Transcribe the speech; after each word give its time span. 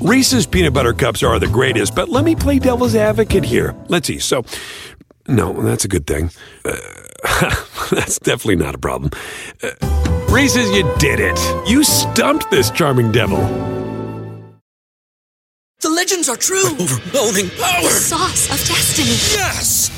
Reese's 0.00 0.46
peanut 0.46 0.74
butter 0.74 0.92
cups 0.92 1.24
are 1.24 1.40
the 1.40 1.48
greatest, 1.48 1.94
but 1.94 2.08
let 2.08 2.24
me 2.24 2.36
play 2.36 2.60
devil's 2.60 2.94
advocate 2.94 3.44
here. 3.44 3.74
Let's 3.88 4.06
see. 4.06 4.20
So, 4.20 4.44
no, 5.26 5.52
that's 5.62 5.84
a 5.84 5.88
good 5.88 6.06
thing. 6.06 6.30
Uh, 6.64 6.76
that's 7.90 8.20
definitely 8.20 8.56
not 8.56 8.76
a 8.76 8.78
problem. 8.78 9.10
Uh, 9.60 9.70
Reese's, 10.30 10.70
you 10.70 10.88
did 10.98 11.18
it. 11.20 11.38
You 11.68 11.82
stumped 11.82 12.48
this 12.50 12.70
charming 12.70 13.10
devil. 13.10 13.38
The 15.80 15.90
legends 15.90 16.28
are 16.28 16.36
true. 16.36 16.66
Overwhelming 16.66 17.50
power! 17.50 17.88
Sauce 17.88 18.50
of 18.50 18.68
destiny. 18.68 19.08
Yes! 19.08 19.97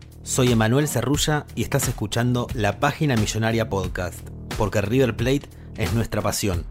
soy 0.23 0.51
Emanuel 0.51 0.87
Cerrulla 0.87 1.45
y 1.55 1.63
estás 1.63 1.87
escuchando 1.87 2.47
la 2.53 2.79
Página 2.79 3.15
Millonaria 3.15 3.69
Podcast, 3.69 4.19
porque 4.57 4.81
River 4.81 5.15
Plate 5.15 5.49
es 5.77 5.93
nuestra 5.93 6.21
pasión. 6.21 6.65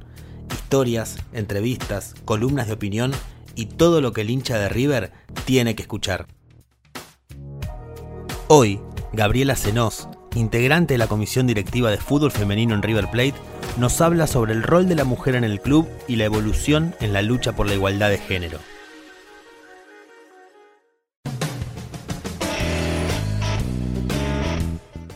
Historias, 0.52 1.16
entrevistas, 1.32 2.14
columnas 2.24 2.68
de 2.68 2.74
opinión 2.74 3.12
y 3.56 3.66
todo 3.66 4.00
lo 4.00 4.12
que 4.12 4.20
el 4.20 4.30
hincha 4.30 4.58
de 4.58 4.68
River 4.68 5.12
tiene 5.44 5.74
que 5.74 5.82
escuchar. 5.82 6.26
Hoy, 8.48 8.80
Gabriela 9.12 9.56
Zenós, 9.56 10.08
integrante 10.34 10.94
de 10.94 10.98
la 10.98 11.08
Comisión 11.08 11.46
Directiva 11.46 11.90
de 11.90 11.98
Fútbol 11.98 12.30
Femenino 12.30 12.74
en 12.74 12.82
River 12.82 13.10
Plate, 13.10 13.34
nos 13.78 14.00
habla 14.00 14.26
sobre 14.26 14.52
el 14.52 14.62
rol 14.62 14.88
de 14.88 14.94
la 14.94 15.04
mujer 15.04 15.34
en 15.34 15.44
el 15.44 15.60
club 15.60 15.88
y 16.06 16.16
la 16.16 16.24
evolución 16.24 16.94
en 17.00 17.12
la 17.12 17.22
lucha 17.22 17.54
por 17.54 17.66
la 17.66 17.74
igualdad 17.74 18.10
de 18.10 18.18
género. 18.18 18.58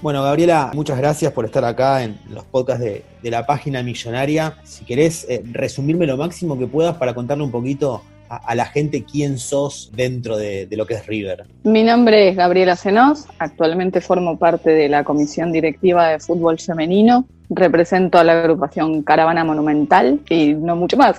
Bueno, 0.05 0.23
Gabriela, 0.23 0.71
muchas 0.75 0.99
gracias 0.99 1.33
por 1.33 1.47
estar 1.47 1.65
acá 1.65 2.03
en 2.05 2.19
los 2.29 2.45
podcasts 2.45 2.85
de, 2.85 3.03
de 3.23 3.31
la 3.31 3.47
página 3.47 3.83
millonaria. 3.83 4.59
Si 4.63 4.85
querés 4.85 5.27
eh, 5.31 5.43
resumirme 5.51 6.07
lo 6.07 6.19
máximo 6.19 6.59
que 6.59 6.67
puedas 6.67 6.97
para 6.97 7.15
contarle 7.15 7.43
un 7.43 7.51
poquito 7.51 8.03
a, 8.29 8.37
a 8.37 8.55
la 8.55 8.67
gente 8.67 9.05
quién 9.11 9.39
sos 9.39 9.91
dentro 9.95 10.37
de, 10.37 10.67
de, 10.67 10.77
lo 10.77 10.87
que 10.87 10.93
es 10.93 11.07
River. 11.07 11.47
Mi 11.63 11.85
nombre 11.85 12.29
es 12.29 12.37
Gabriela 12.37 12.77
Zenós, 12.77 13.25
actualmente 13.39 14.03
formo 14.03 14.39
parte 14.39 14.73
de 14.73 14.91
la 14.91 15.05
Comisión 15.05 15.53
Directiva 15.53 16.09
de 16.09 16.21
Fútbol 16.21 16.59
Femenino, 16.59 17.25
represento 17.49 18.19
a 18.19 18.25
la 18.25 18.43
agrupación 18.43 19.05
Caravana 19.05 19.43
Monumental 19.43 20.21
y 20.29 20.53
no 20.53 20.77
mucho 20.77 20.99
más. 20.99 21.19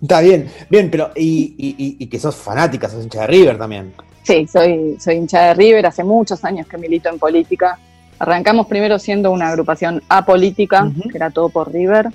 Está 0.00 0.20
bien, 0.20 0.48
bien, 0.70 0.92
pero 0.92 1.10
y, 1.16 1.56
y, 1.58 1.96
y 1.98 2.06
que 2.06 2.20
sos 2.20 2.36
fanática, 2.36 2.88
sos 2.88 3.02
hincha 3.02 3.22
de 3.22 3.26
River 3.26 3.58
también. 3.58 3.92
Sí, 4.22 4.46
soy, 4.46 4.96
soy 5.00 5.16
hincha 5.16 5.46
de 5.46 5.54
River, 5.54 5.86
hace 5.86 6.04
muchos 6.04 6.44
años 6.44 6.68
que 6.68 6.78
milito 6.78 7.08
en 7.08 7.18
política. 7.18 7.80
Arrancamos 8.22 8.68
primero 8.68 9.00
siendo 9.00 9.32
una 9.32 9.48
agrupación 9.48 10.00
apolítica, 10.08 10.84
uh 10.84 10.90
-huh. 10.90 11.10
que 11.10 11.18
era 11.18 11.30
todo 11.30 11.48
por 11.48 11.72
River. 11.72 12.06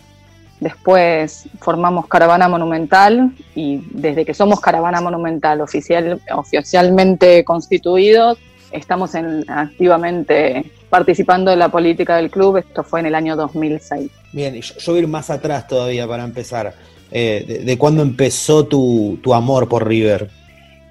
Después 0.62 1.50
formamos 1.60 2.08
Caravana 2.08 2.48
Monumental 2.48 3.32
y 3.56 3.82
desde 3.92 4.24
que 4.24 4.34
somos 4.34 4.62
Caravana 4.62 5.02
Monumental 5.02 5.60
oficial, 5.60 6.22
oficialmente 6.34 7.44
constituidos, 7.44 8.38
estamos 8.72 9.16
en, 9.16 9.44
activamente 9.50 10.72
participando 10.90 11.52
de 11.52 11.58
la 11.58 11.68
política 11.68 12.16
del 12.16 12.32
club. 12.32 12.56
Esto 12.56 12.86
fue 12.86 13.02
en 13.02 13.08
el 13.08 13.16
año 13.16 13.36
2006. 13.36 14.10
Bien, 14.32 14.56
y 14.56 14.62
yo, 14.62 14.76
yo 14.78 14.94
voy 14.94 15.00
a 15.00 15.02
ir 15.02 15.10
más 15.10 15.30
atrás 15.30 15.68
todavía 15.68 16.08
para 16.08 16.24
empezar. 16.24 16.74
Eh, 17.12 17.44
de, 17.46 17.60
de, 17.66 17.78
cuándo 17.78 18.02
empezó 18.02 18.66
tu, 18.66 19.20
tu 19.22 19.34
amor 19.34 19.68
por 19.68 19.86
River? 19.86 20.30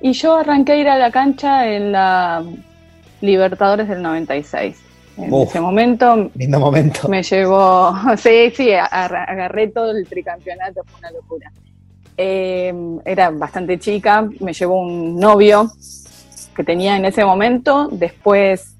Y 0.02 0.12
yo 0.12 0.36
arranqué 0.36 0.72
a 0.72 0.76
ir 0.76 0.88
a 0.88 0.98
la 0.98 1.10
cancha 1.10 1.66
en 1.74 1.92
la 1.92 2.44
Libertadores 3.22 3.88
del 3.88 4.02
96. 4.02 4.85
En 5.16 5.32
Uf, 5.32 5.48
ese 5.48 5.60
momento, 5.60 6.30
lindo 6.34 6.60
momento. 6.60 7.08
Me 7.08 7.22
llevó, 7.22 7.94
sí, 8.16 8.50
sí, 8.54 8.72
agarré 8.72 9.68
todo 9.68 9.90
el 9.92 10.06
tricampeonato, 10.06 10.82
fue 10.84 10.98
una 10.98 11.10
locura. 11.10 11.52
Eh, 12.16 12.72
era 13.04 13.30
bastante 13.30 13.78
chica, 13.78 14.28
me 14.40 14.52
llevó 14.52 14.80
un 14.80 15.18
novio 15.18 15.70
que 16.54 16.64
tenía 16.64 16.96
en 16.96 17.04
ese 17.04 17.24
momento, 17.24 17.88
después 17.90 18.74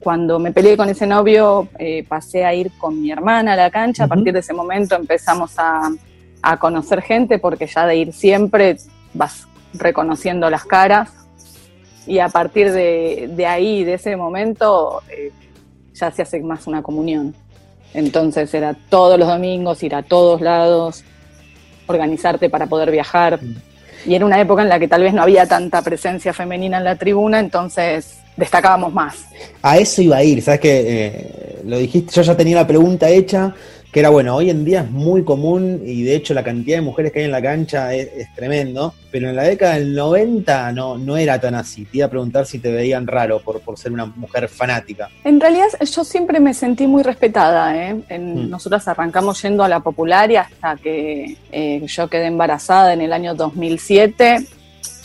cuando 0.00 0.38
me 0.38 0.52
peleé 0.52 0.76
con 0.76 0.88
ese 0.88 1.06
novio 1.06 1.68
eh, 1.78 2.04
pasé 2.06 2.44
a 2.44 2.52
ir 2.52 2.72
con 2.76 3.00
mi 3.00 3.10
hermana 3.10 3.54
a 3.54 3.56
la 3.56 3.70
cancha, 3.70 4.04
uh 4.04 4.06
-huh. 4.06 4.12
a 4.12 4.14
partir 4.14 4.32
de 4.32 4.40
ese 4.40 4.52
momento 4.52 4.96
empezamos 4.96 5.54
a, 5.56 5.90
a 6.42 6.58
conocer 6.58 7.00
gente 7.00 7.38
porque 7.38 7.66
ya 7.66 7.86
de 7.86 7.96
ir 7.96 8.12
siempre 8.12 8.76
vas 9.14 9.48
reconociendo 9.72 10.50
las 10.50 10.64
caras. 10.64 11.10
Y 12.06 12.18
a 12.18 12.28
partir 12.28 12.70
de, 12.70 13.30
de 13.34 13.46
ahí, 13.46 13.82
de 13.82 13.94
ese 13.94 14.14
momento, 14.14 15.02
eh, 15.08 15.32
ya 15.94 16.10
se 16.10 16.22
hace 16.22 16.40
más 16.40 16.66
una 16.66 16.82
comunión. 16.82 17.34
Entonces 17.92 18.52
era 18.52 18.74
todos 18.88 19.18
los 19.18 19.28
domingos, 19.28 19.82
ir 19.82 19.94
a 19.94 20.02
todos 20.02 20.40
lados, 20.40 21.04
organizarte 21.86 22.50
para 22.50 22.66
poder 22.66 22.90
viajar. 22.90 23.38
Y 24.04 24.14
era 24.14 24.26
una 24.26 24.40
época 24.40 24.62
en 24.62 24.68
la 24.68 24.78
que 24.78 24.88
tal 24.88 25.02
vez 25.02 25.14
no 25.14 25.22
había 25.22 25.46
tanta 25.46 25.80
presencia 25.82 26.32
femenina 26.32 26.78
en 26.78 26.84
la 26.84 26.96
tribuna, 26.96 27.38
entonces 27.38 28.18
destacábamos 28.36 28.92
más. 28.92 29.26
A 29.62 29.78
eso 29.78 30.02
iba 30.02 30.16
a 30.16 30.24
ir, 30.24 30.42
sabes 30.42 30.60
que 30.60 30.84
eh, 30.86 31.60
lo 31.64 31.78
dijiste, 31.78 32.12
yo 32.12 32.22
ya 32.22 32.36
tenía 32.36 32.56
la 32.56 32.66
pregunta 32.66 33.08
hecha, 33.08 33.54
que 33.94 34.00
era 34.00 34.08
bueno, 34.08 34.34
hoy 34.34 34.50
en 34.50 34.64
día 34.64 34.80
es 34.80 34.90
muy 34.90 35.22
común 35.22 35.80
y 35.86 36.02
de 36.02 36.16
hecho 36.16 36.34
la 36.34 36.42
cantidad 36.42 36.78
de 36.78 36.82
mujeres 36.82 37.12
que 37.12 37.20
hay 37.20 37.26
en 37.26 37.30
la 37.30 37.40
cancha 37.40 37.94
es, 37.94 38.08
es, 38.16 38.34
tremendo, 38.34 38.92
pero 39.12 39.28
en 39.28 39.36
la 39.36 39.44
década 39.44 39.74
del 39.74 39.94
90 39.94 40.72
no, 40.72 40.98
no 40.98 41.16
era 41.16 41.40
tan 41.40 41.54
así. 41.54 41.84
Te 41.84 41.98
iba 41.98 42.06
a 42.06 42.10
preguntar 42.10 42.44
si 42.44 42.58
te 42.58 42.72
veían 42.72 43.06
raro 43.06 43.38
por, 43.38 43.60
por 43.60 43.78
ser 43.78 43.92
una 43.92 44.06
mujer 44.06 44.48
fanática. 44.48 45.10
En 45.22 45.40
realidad 45.40 45.68
yo 45.80 46.02
siempre 46.02 46.40
me 46.40 46.54
sentí 46.54 46.88
muy 46.88 47.04
respetada. 47.04 47.76
¿eh? 47.76 48.02
En, 48.08 48.46
mm. 48.46 48.50
Nosotras 48.50 48.88
arrancamos 48.88 49.40
yendo 49.40 49.62
a 49.62 49.68
la 49.68 49.78
popular 49.78 50.28
y 50.28 50.36
hasta 50.38 50.74
que 50.74 51.36
eh, 51.52 51.86
yo 51.86 52.08
quedé 52.08 52.26
embarazada 52.26 52.94
en 52.94 53.00
el 53.00 53.12
año 53.12 53.36
2007, 53.36 54.44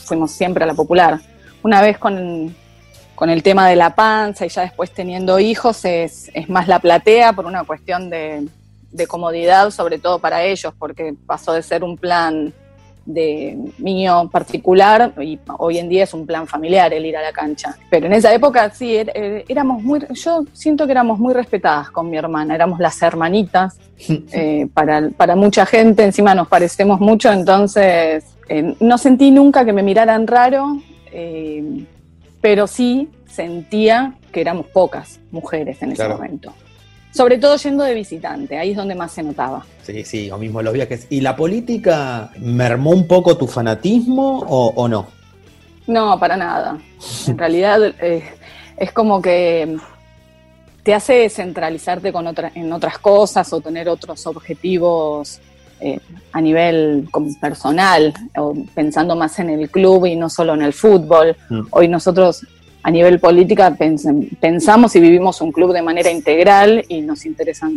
fuimos 0.04 0.32
siempre 0.32 0.64
a 0.64 0.68
la 0.68 0.74
popular. 0.74 1.20
Una 1.62 1.84
vez 1.84 2.00
con, 2.00 2.56
con 3.14 3.30
el 3.30 3.44
tema 3.44 3.70
de 3.70 3.76
la 3.76 3.94
panza 3.94 4.48
y 4.48 4.50
ya 4.50 4.64
después 4.64 4.90
teniendo 4.90 5.40
hijos 5.40 5.86
es, 5.86 6.32
es 6.34 6.50
más 6.50 6.68
la 6.68 6.80
platea 6.80 7.34
por 7.34 7.46
una 7.46 7.64
cuestión 7.66 8.10
de 8.10 8.48
de 8.92 9.08
comodidad, 9.08 9.70
sobre 9.72 10.00
todo 10.00 10.20
para 10.20 10.44
ellos, 10.44 10.74
porque 10.78 11.14
pasó 11.26 11.54
de 11.54 11.62
ser 11.62 11.84
un 11.84 11.98
plan 11.98 12.54
de 13.06 13.58
niño 13.80 14.30
particular 14.30 15.14
y 15.20 15.40
hoy 15.58 15.80
en 15.80 15.90
día 15.90 16.04
es 16.04 16.14
un 16.14 16.28
plan 16.28 16.46
familiar 16.46 16.94
el 16.94 17.06
ir 17.06 17.18
a 17.18 17.24
la 17.24 17.32
cancha. 17.32 17.76
Pero 17.90 18.06
en 18.06 18.14
esa 18.14 18.32
época 18.34 18.70
sí, 18.70 18.96
er, 18.96 19.12
er, 19.16 19.46
éramos 19.48 19.82
muy, 19.82 20.02
yo 20.14 20.46
siento 20.54 20.86
que 20.86 20.92
éramos 20.92 21.18
muy 21.18 21.34
respetadas 21.34 21.90
con 21.90 22.10
mi 22.10 22.18
hermana, 22.18 22.54
éramos 22.54 22.80
las 22.80 23.02
hermanitas, 23.02 23.78
eh, 24.32 24.68
para, 24.74 25.10
para 25.10 25.36
mucha 25.36 25.66
gente 25.66 26.04
encima 26.04 26.36
nos 26.36 26.48
parecemos 26.48 27.00
mucho, 27.00 27.32
entonces 27.32 28.26
eh, 28.48 28.76
no 28.80 28.98
sentí 28.98 29.32
nunca 29.32 29.66
que 29.66 29.74
me 29.74 29.82
miraran 29.82 30.28
raro, 30.28 30.80
eh, 31.12 31.86
pero 32.42 32.68
sí 32.68 33.10
sentía 33.28 34.14
que 34.32 34.42
éramos 34.42 34.68
pocas 34.68 35.20
mujeres 35.32 35.82
en 35.82 35.94
ese 35.94 36.08
momento. 36.08 36.54
Sobre 37.12 37.38
todo 37.38 37.56
yendo 37.58 37.84
de 37.84 37.96
visitante, 37.96 38.58
ahí 38.58 38.72
es 38.72 38.78
donde 38.78 38.96
más 38.96 39.12
se 39.12 39.24
notaba. 39.24 39.66
Sí, 39.84 40.04
sí, 40.04 40.30
o 40.30 40.38
mismo 40.38 40.62
los 40.62 40.74
viajes. 40.74 41.08
¿Y 41.10 41.22
la 41.22 41.36
política 41.36 42.32
mermó 42.38 42.92
un 42.92 43.08
poco 43.08 43.36
tu 43.36 43.48
fanatismo 43.48 44.40
o, 44.40 44.74
o 44.76 44.88
no? 44.88 45.08
No, 45.88 46.20
para 46.20 46.38
nada. 46.38 46.78
En 47.28 47.38
realidad 47.38 47.82
eh, 48.00 48.24
es 48.78 48.92
como 48.92 49.22
que 49.22 49.78
te 50.84 50.94
hace 50.94 51.30
centralizarte 51.30 52.14
con 52.14 52.28
otra, 52.28 52.52
en 52.54 52.72
otras 52.72 53.00
cosas 53.00 53.52
o 53.54 53.60
tener 53.60 53.90
otros 53.90 54.26
objetivos 54.28 55.42
eh, 55.82 56.00
a 56.32 56.42
nivel 56.42 57.08
personal, 57.40 58.14
o 58.38 58.54
pensando 58.76 59.16
más 59.16 59.40
en 59.40 59.50
el 59.50 59.70
club 59.70 60.06
y 60.06 60.16
no 60.16 60.30
solo 60.30 60.54
en 60.54 60.62
el 60.62 60.74
fútbol. 60.74 61.36
Mm. 61.50 61.62
Hoy 61.72 61.88
nosotros 61.88 62.46
a 62.82 62.92
nivel 62.92 63.20
política 63.20 63.76
pensamos 64.40 64.96
y 64.96 65.00
vivimos 65.00 65.42
un 65.42 65.52
club 65.52 65.74
de 65.74 65.82
manera 65.82 66.10
integral 66.10 66.86
y 66.88 67.02
nos 67.02 67.26
interesan 67.26 67.74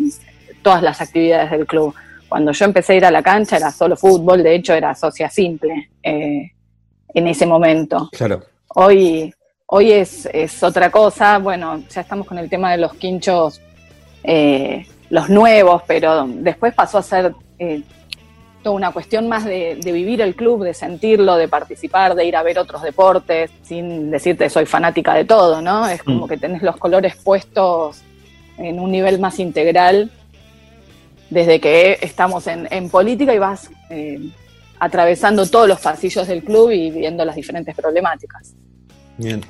todas 0.63 0.83
las 0.83 1.01
actividades 1.01 1.51
del 1.51 1.67
club. 1.67 1.95
Cuando 2.29 2.53
yo 2.53 2.65
empecé 2.65 2.95
a 2.95 2.97
ir 2.97 3.05
a 3.05 3.11
la 3.11 3.23
cancha 3.23 3.57
era 3.57 3.71
solo 3.71 3.97
fútbol, 3.97 4.43
de 4.43 4.55
hecho 4.55 4.75
era 4.75 4.95
socia 4.95 5.29
simple 5.29 5.91
eh, 6.03 6.53
en 7.15 7.27
ese 7.27 7.47
momento. 7.47 8.09
Claro. 8.13 8.43
Hoy, 8.69 9.35
hoy 9.67 9.93
es, 9.93 10.29
es, 10.33 10.63
otra 10.63 10.91
cosa, 10.91 11.39
bueno, 11.39 11.83
ya 11.91 12.01
estamos 12.01 12.27
con 12.27 12.39
el 12.39 12.49
tema 12.49 12.73
de 12.73 12.79
los 12.79 12.95
quinchos, 12.95 13.61
eh, 14.23 14.87
los 15.11 15.29
nuevos, 15.29 15.83
pero 15.87 16.27
después 16.27 16.73
pasó 16.75 16.99
a 16.99 17.03
ser 17.03 17.35
eh, 17.59 17.83
toda 18.63 18.77
una 18.77 18.93
cuestión 18.93 19.29
más 19.29 19.45
de, 19.45 19.79
vivir 19.85 20.21
el 20.21 20.35
club, 20.35 20.65
de 20.65 20.75
sentirlo, 20.75 21.37
de 21.37 21.49
participar, 21.49 22.15
de 22.15 22.25
ir 22.25 22.37
a 22.37 22.43
ver 22.43 22.59
otros 22.59 22.83
deportes, 22.83 23.51
sin 23.63 24.11
decirte 24.11 24.49
soy 24.49 24.67
fanática 24.67 25.15
de 25.15 25.25
todo, 25.25 25.61
¿no? 25.61 25.89
Es 25.89 26.03
como 26.03 26.27
mm. 26.27 26.29
que 26.29 26.37
tenés 26.37 26.63
los 26.63 26.77
colores 26.77 27.17
puestos 27.17 28.03
en 28.59 28.79
un 28.79 28.91
nivel 28.91 29.19
más 29.19 29.39
integral 29.39 30.11
desde 31.31 31.61
que 31.61 31.99
estamos 32.03 32.47
en, 32.47 32.91
política 32.91 33.35
y 33.35 33.39
vas 33.39 33.71
eh, 33.89 34.21
atravesando 34.79 35.47
todos 35.47 35.67
los 35.67 35.81
pasillos 35.81 36.29
del 36.29 36.45
club 36.45 36.71
y 36.71 36.91
viendo 36.91 37.25
las 37.25 37.37
diferentes 37.37 37.75
problemáticas. 37.75 38.55
Bien. 39.17 39.43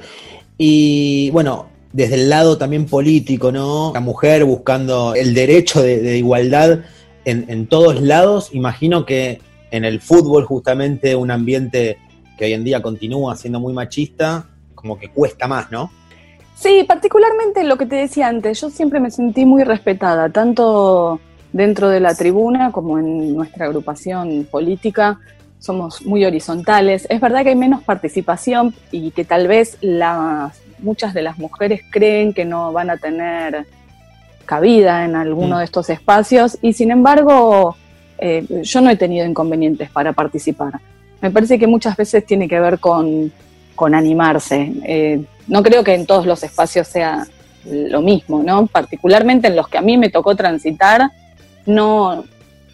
Y 0.57 1.31
bueno, 1.31 1.69
desde 1.93 2.15
el 2.15 2.31
lado 2.31 2.57
también 2.57 2.87
político, 2.87 3.53
¿no? 3.53 3.93
La 3.95 4.01
mujer 4.01 4.45
buscando 4.45 5.15
el 5.15 5.35
derecho 5.35 5.83
de, 5.83 6.17
igualdad 6.17 6.81
en, 7.25 7.67
todos 7.67 8.01
lados. 8.01 8.51
Imagino 8.53 9.07
que 9.07 9.41
en 9.71 9.85
el 9.85 10.01
fútbol, 10.01 10.45
justamente, 10.45 11.15
un 11.15 11.31
ambiente 11.31 11.99
que 12.37 12.47
hoy 12.47 12.53
en 12.53 12.65
día 12.65 12.83
continúa 12.83 13.37
siendo 13.37 13.61
muy 13.61 13.73
machista, 13.73 14.47
como 14.75 14.99
que 14.99 15.09
cuesta 15.09 15.47
más, 15.47 15.71
¿no? 15.71 15.91
Sí, 16.55 16.85
particularmente 16.87 17.65
lo 17.65 17.77
que 17.77 17.87
te 17.87 17.97
decía 17.97 18.29
antes, 18.29 18.61
yo 18.61 18.71
siempre 18.71 19.01
me 19.01 19.11
sentí 19.11 19.45
muy 19.45 19.65
respetada, 19.65 20.29
tanto 20.31 21.21
dentro 21.53 21.89
de 21.89 22.01
la 22.01 22.15
tribuna 22.15 22.73
como 22.73 22.99
en 22.99 23.35
nuestra 23.35 23.67
agrupación 23.67 24.47
política. 24.51 25.21
Somos 25.59 26.05
muy 26.05 26.25
horizontales. 26.25 27.07
Es 27.09 27.21
verdad 27.21 27.43
que 27.43 27.51
hay 27.51 27.57
menos 27.57 27.83
participación 27.83 28.75
y 28.91 29.13
que 29.13 29.25
tal 29.25 29.47
vez 29.49 29.79
las, 29.81 30.61
muchas 30.79 31.15
de 31.15 31.23
las 31.23 31.39
mujeres 31.39 31.83
creen 31.91 32.33
que 32.33 32.45
no 32.45 32.73
van 32.73 32.91
a 32.91 32.97
tener 32.97 33.67
cabida 34.43 35.05
en 35.05 35.17
alguno 35.17 35.57
mm. 35.57 35.59
de 35.59 35.65
estos 35.65 35.91
espacios 35.91 36.59
y 36.63 36.73
sin 36.73 36.91
embargo 36.91 37.77
eh, 38.19 38.47
yo 38.63 38.81
no 38.81 38.91
he 38.91 38.97
tenido 38.97 39.27
inconvenientes 39.27 39.91
para 39.91 40.13
participar. 40.13 40.81
Me 41.21 41.31
parece 41.31 41.59
que 41.59 41.67
muchas 41.67 41.97
veces 41.97 42.25
tiene 42.25 42.49
que 42.49 42.61
ver 42.61 42.79
con, 42.79 43.33
animarse. 43.77 44.73
Eh, 44.85 45.25
no 45.49 45.61
creo 45.61 45.83
que 45.83 45.95
en 45.95 46.07
todos 46.07 46.25
los 46.25 46.45
espacios 46.45 46.87
sea 46.87 47.27
lo 47.65 48.01
mismo, 48.01 48.43
¿no? 48.45 48.69
Particularmente 48.69 49.49
en 49.49 49.57
los 49.57 49.67
que 49.67 49.79
a 49.79 49.83
mí 49.83 49.99
me 49.99 50.09
tocó 50.09 50.37
transitar, 50.37 51.11
no, 51.67 52.23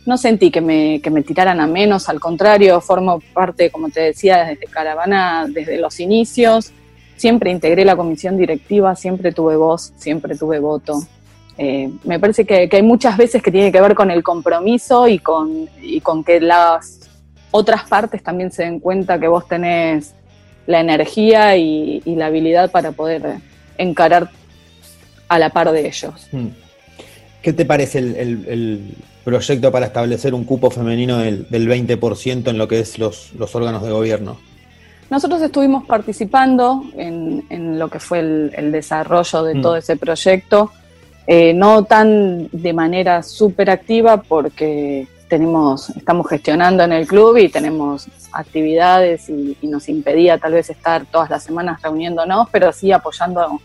no 0.04 0.16
sentí 0.18 0.50
que 0.50 0.60
me, 0.60 1.00
que 1.00 1.10
me 1.10 1.22
tiraran 1.22 1.60
a 1.60 1.66
menos, 1.66 2.10
al 2.10 2.20
contrario, 2.20 2.78
formo 2.82 3.20
parte, 3.32 3.70
como 3.70 3.88
te 3.88 4.00
decía, 4.00 4.44
desde 4.44 4.66
Caravana, 4.66 5.46
desde 5.48 5.78
los 5.78 5.98
inicios, 5.98 6.72
siempre 7.16 7.50
integré 7.50 7.84
la 7.84 7.96
comisión 7.96 8.36
directiva, 8.36 8.94
siempre 8.96 9.32
tuve 9.32 9.56
voz, 9.56 9.92
siempre 9.96 10.36
tuve 10.36 10.58
voto. 10.58 11.00
Eh, 11.60 11.90
me 12.04 12.20
parece 12.20 12.44
que, 12.46 12.68
hay 12.70 12.82
muchas 12.82 13.16
veces 13.16 13.42
que 13.42 13.50
tiene 13.50 13.72
que 13.72 13.80
ver 13.80 13.96
con 13.96 14.12
el 14.12 14.22
compromiso 14.22 15.08
y 15.08 15.18
con, 15.18 15.68
y 15.82 16.00
con 16.00 16.22
que 16.22 16.40
las 16.40 17.00
otras 17.50 17.88
partes 17.88 18.22
también 18.22 18.52
se 18.52 18.62
den 18.62 18.78
cuenta 18.78 19.18
que 19.18 19.26
vos 19.26 19.46
tenés 19.48 20.14
la 20.66 20.80
energía 20.80 21.56
y, 21.56 22.00
la 22.04 22.26
habilidad 22.26 22.70
para 22.70 22.92
poder 22.92 23.38
encarar 23.76 24.30
a 25.28 25.38
la 25.38 25.50
par 25.50 25.72
de 25.72 25.86
ellos. 25.86 26.28
Hmm. 26.30 26.48
¿Qué 27.42 27.52
te 27.52 27.64
parece 27.64 27.98
el, 27.98 28.94
proyecto 29.24 29.70
para 29.70 29.86
establecer 29.86 30.32
un 30.34 30.44
cupo 30.44 30.70
femenino 30.70 31.18
del, 31.18 31.48
20% 31.50 32.48
en 32.48 32.56
lo 32.56 32.68
que 32.68 32.80
es 32.80 32.98
los, 32.98 33.32
órganos 33.54 33.82
de 33.82 33.90
gobierno? 33.90 34.38
Nosotros 35.10 35.42
estuvimos 35.42 35.86
participando 35.86 36.84
en, 36.96 37.78
lo 37.78 37.88
que 37.88 37.98
fue 37.98 38.20
el, 38.20 38.70
desarrollo 38.70 39.42
de 39.42 39.54
hmm. 39.54 39.62
todo 39.62 39.76
ese 39.76 39.96
proyecto, 39.96 40.70
eh, 41.30 41.52
no 41.52 41.84
tan 41.84 42.48
de 42.52 42.72
manera 42.72 43.22
súper 43.22 43.68
activa 43.68 44.22
porque 44.22 45.06
tenemos, 45.28 45.90
estamos 45.90 46.26
gestionando 46.26 46.82
en 46.84 46.92
el 46.92 47.06
club 47.06 47.36
y 47.36 47.50
tenemos 47.50 48.08
actividades 48.32 49.28
y, 49.28 49.54
nos 49.60 49.90
impedía 49.90 50.38
tal 50.38 50.54
vez 50.54 50.70
estar 50.70 51.04
todas 51.04 51.28
las 51.28 51.44
semanas 51.44 51.82
reuniéndonos, 51.82 52.48
pero 52.50 52.72
sí 52.72 52.92
apoyando 52.92 53.60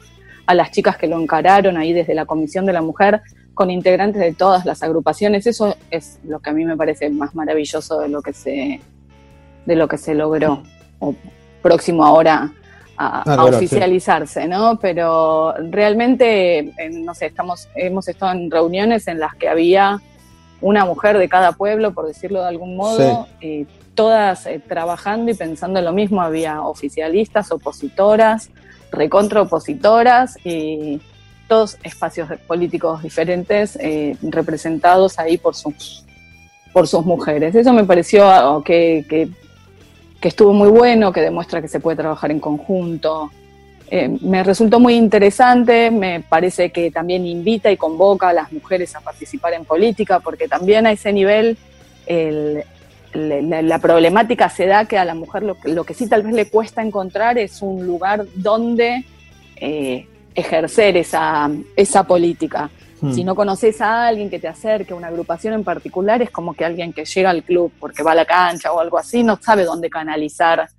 a 0.45 0.53
las 0.53 0.71
chicas 0.71 0.97
que 0.97 1.07
lo 1.07 1.17
encararon 1.17 1.77
ahí 1.77 1.93
desde 1.93 2.13
la 2.13 2.25
Comisión 2.25 2.65
de 2.65 2.73
la 2.73 2.81
Mujer 2.81 3.21
con 3.53 3.71
integrantes 3.71 4.21
de 4.21 4.33
todas 4.33 4.65
las 4.65 4.83
agrupaciones. 4.83 5.47
Eso 5.47 5.77
es 5.89 6.19
lo 6.25 6.41
que 6.41 6.49
a 6.49 6.53
mí 6.53 6.65
me 6.65 6.75
parece 6.75 7.09
más 7.11 7.33
maravilloso 7.33 7.97
de 7.99 8.09
lo 8.09 8.21
que 8.21 8.33
se, 8.33 8.81
de 9.65 9.75
lo 9.77 9.87
que 9.87 9.97
se 9.97 10.15
logró, 10.15 10.63
o 10.99 11.15
próximo 11.61 12.03
ahora 12.03 12.51
a, 12.97 13.23
ah, 13.25 13.45
oficializarse, 13.45 14.47
¿no? 14.47 14.77
Pero 14.79 15.53
realmente, 15.71 16.73
no 16.91 17.15
sé, 17.15 17.27
estamos, 17.27 17.67
hemos 17.75 18.07
estado 18.07 18.33
en 18.33 18.51
reuniones 18.51 19.07
en 19.07 19.19
las 19.19 19.35
que 19.35 19.47
había 19.47 20.01
una 20.61 20.85
mujer 20.85 21.17
de 21.17 21.27
cada 21.27 21.51
pueblo, 21.51 21.93
por 21.93 22.07
decirlo 22.07 22.41
de 22.41 22.47
algún 22.47 22.75
modo, 22.77 23.27
y 23.41 23.65
todas 23.95 24.45
eh, 24.45 24.61
trabajando 24.65 25.31
y 25.31 25.33
pensando 25.33 25.79
en 25.79 25.85
lo 25.85 25.91
mismo. 25.91 26.21
Había 26.21 26.61
oficialistas, 26.61 27.51
opositoras, 27.51 28.49
recontra 28.91 29.41
opositoras 29.41 30.37
y 30.45 31.01
todos 31.47 31.77
espacios 31.83 32.29
políticos 32.47 33.03
diferentes 33.03 33.75
eh, 33.75 34.15
representados 34.21 35.19
ahí 35.19 35.37
por 35.37 35.55
sus, 35.55 36.05
por 36.71 36.87
sus 36.87 37.05
mujeres. 37.05 37.53
Eso 37.55 37.73
me 37.73 37.83
pareció 37.83 38.63
que, 38.65 39.05
que, 39.09 39.29
estuvo 40.27 40.53
muy 40.53 40.69
bueno, 40.69 41.11
que 41.11 41.21
demuestra 41.21 41.61
que 41.61 41.67
se 41.67 41.79
puede 41.79 41.97
trabajar 41.97 42.31
en 42.31 42.39
conjunto. 42.39 43.31
Eh, 43.89 44.17
me 44.21 44.43
resultó 44.43 44.79
muy 44.79 44.95
interesante, 44.95 45.91
me 45.91 46.21
parece 46.21 46.71
que 46.71 46.89
también 46.89 47.25
invita 47.25 47.71
y 47.71 47.77
convoca 47.77 48.29
a 48.29 48.33
las 48.33 48.51
mujeres 48.51 48.95
a 48.95 49.01
participar 49.01 49.53
en 49.53 49.65
política, 49.65 50.19
porque 50.19 50.47
también 50.47 50.87
a 50.87 50.91
ese 50.91 51.13
nivel 51.13 51.57
la, 53.13 53.79
problemática 53.79 54.49
se 54.49 54.65
da 54.65 54.85
que 54.85 54.97
a 54.97 55.05
la 55.05 55.13
mujer 55.13 55.43
lo, 55.43 55.57
lo, 55.63 55.83
que 55.83 55.93
sí 55.93 56.07
tal 56.07 56.23
vez 56.23 56.33
le 56.33 56.49
cuesta 56.49 56.81
encontrar 56.81 57.37
es 57.37 57.61
un 57.61 57.85
lugar 57.85 58.25
donde 58.35 59.05
eh, 59.57 60.07
ejercer 60.35 60.97
esa, 60.97 61.49
esa 61.75 62.03
política. 62.03 62.69
Hmm. 63.03 63.13
Si 63.13 63.25
no 63.25 63.35
conoces 63.35 63.81
a 63.81 64.07
alguien 64.07 64.29
que 64.29 64.39
te 64.39 64.47
acerque 64.47 64.93
a 64.93 64.95
una 64.95 65.07
agrupación 65.07 65.53
en 65.53 65.65
particular, 65.65 66.21
es 66.21 66.31
como 66.31 66.53
que 66.53 66.63
alguien 66.63 66.93
que 66.93 67.03
llega 67.03 67.31
al 67.31 67.43
club 67.43 67.69
porque 67.77 68.01
va 68.01 68.13
a 68.13 68.15
la 68.15 68.23
cancha 68.23 68.71
o 68.71 68.79
algo 68.79 68.97
así, 68.97 69.23
no 69.23 69.37
sabe 69.41 69.65
dónde 69.65 69.89
canalizar 69.89 70.69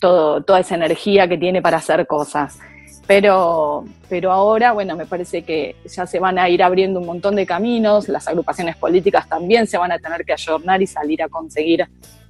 todo, 0.00 0.40
toda 0.42 0.60
esa 0.60 0.76
energía 0.76 1.26
que 1.26 1.36
tiene 1.36 1.60
para 1.60 1.78
hacer 1.78 2.06
cosas. 2.06 2.60
Pero, 3.08 3.86
pero 4.08 4.30
ahora, 4.30 4.70
bueno, 4.70 4.94
me 4.94 5.04
parece 5.04 5.42
que 5.42 5.74
ya 5.84 6.06
se 6.06 6.20
van 6.20 6.38
a 6.38 6.48
ir 6.48 6.62
abriendo 6.62 7.00
un 7.00 7.06
montón 7.06 7.34
de 7.34 7.44
caminos, 7.44 8.08
las 8.08 8.28
agrupaciones 8.28 8.76
políticas 8.76 9.28
también 9.28 9.66
se 9.66 9.76
van 9.76 9.90
a 9.90 9.98
tener 9.98 10.24
que 10.24 10.32
ayornar 10.32 10.80
y 10.80 10.86
salir 10.86 11.24
a 11.24 11.28
conseguir 11.28 11.88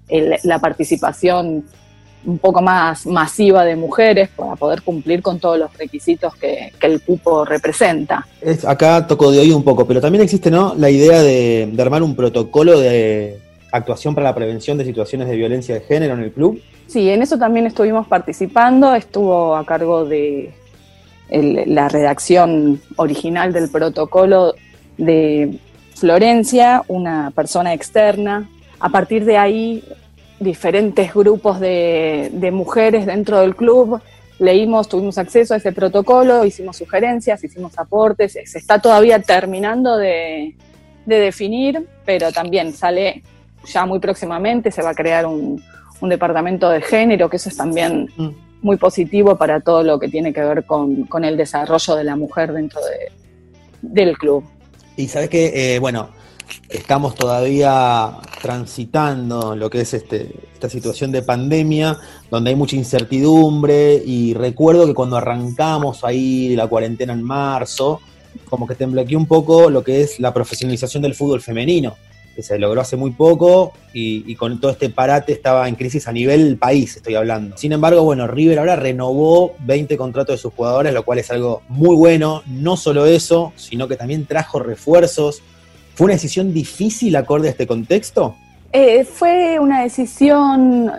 la 0.09 0.59
participación 0.59 1.67
un 2.27 2.39
poco 2.39 2.63
más 2.63 3.07
masiva 3.07 3.65
de 3.65 3.77
mujeres 3.77 4.29
para 4.35 4.57
poder 4.57 4.83
cumplir 4.83 5.23
con 5.23 5.39
todos 5.39 5.59
los 5.59 5.77
requisitos 5.77 6.35
que, 6.37 6.73
el 6.81 7.01
cupo 7.01 7.45
representa. 7.45 8.27
Es, 8.43 8.65
acá 8.65 9.07
toco 9.07 9.31
de 9.33 9.39
oído 9.39 9.57
un 9.57 9.65
poco, 9.65 9.87
pero 9.87 10.03
también 10.03 10.23
existe 10.23 10.51
¿no? 10.51 10.75
la 10.77 10.91
idea 10.91 11.23
de, 11.23 11.73
armar 11.79 12.03
un 12.03 12.15
protocolo 12.15 12.79
de 12.79 13.39
actuación 13.73 14.15
para 14.15 14.29
la 14.29 14.35
prevención 14.35 14.77
de 14.77 14.85
situaciones 14.85 15.29
de 15.29 15.37
violencia 15.37 15.75
de 15.75 15.81
género 15.81 16.15
en 16.15 16.21
el 16.21 16.33
club. 16.33 16.61
Sí, 16.87 17.09
en 17.09 17.23
eso 17.23 17.39
también 17.39 17.67
estuvimos 17.67 18.07
participando, 18.07 18.95
estuvo 18.95 19.57
a 19.57 19.65
cargo 19.65 20.05
de 20.05 20.53
la 21.31 21.89
redacción 21.89 22.81
original 22.97 23.53
del 23.53 23.71
protocolo 23.71 24.55
de 24.99 25.59
Florencia, 25.95 26.83
una 26.89 27.31
persona 27.31 27.73
externa. 27.73 28.49
A 28.79 28.91
partir 28.91 29.25
de 29.25 29.39
ahí 29.39 29.83
diferentes 30.45 31.13
grupos 31.13 31.59
de, 31.59 32.51
mujeres 32.53 33.07
dentro 33.07 33.41
del 33.41 33.57
club, 33.57 34.01
leímos, 34.39 34.89
tuvimos 34.89 35.19
acceso 35.19 35.55
a 35.55 35.57
ese 35.57 35.73
protocolo, 35.73 36.45
hicimos 36.45 36.77
sugerencias, 36.77 37.43
hicimos 37.43 37.77
aportes, 37.79 38.33
se 38.33 38.59
está 38.59 38.81
todavía 38.81 39.21
terminando 39.21 39.97
de, 39.97 40.55
definir, 41.07 41.87
pero 42.05 42.33
también 42.33 42.73
sale 42.73 43.23
ya 43.67 43.85
muy 43.87 43.99
próximamente, 43.99 44.71
se 44.71 44.83
va 44.83 44.91
a 44.91 44.95
crear 44.95 45.27
un, 45.27 45.63
departamento 46.03 46.69
de 46.69 46.83
género, 46.83 47.31
que 47.31 47.37
eso 47.37 47.49
es 47.49 47.57
también 47.57 48.11
mm. 48.15 48.29
muy 48.61 48.77
positivo 48.77 49.37
para 49.37 49.61
todo 49.61 49.83
lo 49.83 49.99
que 49.99 50.09
tiene 50.09 50.35
que 50.35 50.43
ver 50.43 50.67
con, 50.67 51.09
el 51.25 51.37
desarrollo 51.39 51.97
de 51.97 52.05
la 52.05 52.15
mujer 52.15 52.53
dentro 52.53 52.79
del 53.81 54.19
club. 54.19 54.45
Y 54.99 55.09
sabes 55.09 55.31
que, 55.31 55.77
eh, 55.77 55.79
bueno, 55.79 56.11
estamos 56.69 57.15
todavía 57.15 58.19
transitando 58.43 59.57
lo 59.57 59.71
que 59.71 59.81
es 59.83 59.95
este, 59.95 60.31
esta 60.53 60.69
situación 60.69 61.13
de 61.13 61.23
pandemia, 61.23 61.99
donde 62.31 62.51
hay 62.51 62.57
mucha 62.57 62.77
incertidumbre 62.77 64.03
y 64.05 64.35
recuerdo 64.35 64.87
que 64.87 64.95
cuando 64.95 65.17
arrancamos 65.17 66.05
ahí 66.05 66.55
la 66.57 66.67
cuarentena 66.67 67.13
en 67.13 67.23
marzo, 67.23 68.01
como 68.49 68.67
que 68.67 68.75
temblequé 68.75 69.17
un 69.17 69.27
poco 69.27 69.71
lo 69.71 69.83
que 69.83 70.03
es 70.03 70.21
la 70.21 70.35
profesionalización 70.35 71.03
del 71.03 71.15
fútbol 71.15 71.41
femenino, 71.41 71.95
que 72.35 72.43
se 72.43 72.59
logró 72.59 72.81
hace 72.81 72.97
muy 72.97 73.13
poco 73.13 73.73
y, 73.93 74.31
y, 74.31 74.35
con 74.35 74.61
todo 74.61 74.73
este 74.73 74.91
parate 74.91 75.33
estaba 75.33 75.69
en 75.69 75.77
crisis 75.77 76.09
a 76.09 76.13
nivel 76.13 76.59
país, 76.59 76.97
estoy 76.97 77.15
hablando. 77.15 77.57
Sin 77.57 77.73
embargo, 77.73 78.03
bueno, 78.03 78.27
River 78.27 78.59
ahora 78.59 78.75
renovó 78.75 79.55
20 79.61 79.97
contratos 79.97 80.35
de 80.35 80.43
sus 80.43 80.53
jugadores, 80.53 80.93
lo 80.93 81.05
cual 81.05 81.21
es 81.21 81.31
algo 81.31 81.63
muy 81.69 81.95
bueno. 81.95 82.43
No 82.47 82.77
solo 82.77 83.07
eso, 83.07 83.53
sino 83.55 83.87
que 83.87 83.97
también 83.97 84.27
trajo 84.27 84.59
refuerzos 84.59 85.43
¿Fue 85.95 86.07
una 86.07 86.15
decisión 86.15 86.53
difícil 86.53 87.15
acorde 87.17 87.49
a 87.49 87.51
este 87.53 87.67
contexto? 87.67 88.37
Eh, 88.73 89.05
fue 89.05 89.59
una 89.61 89.83
decisión 89.83 90.91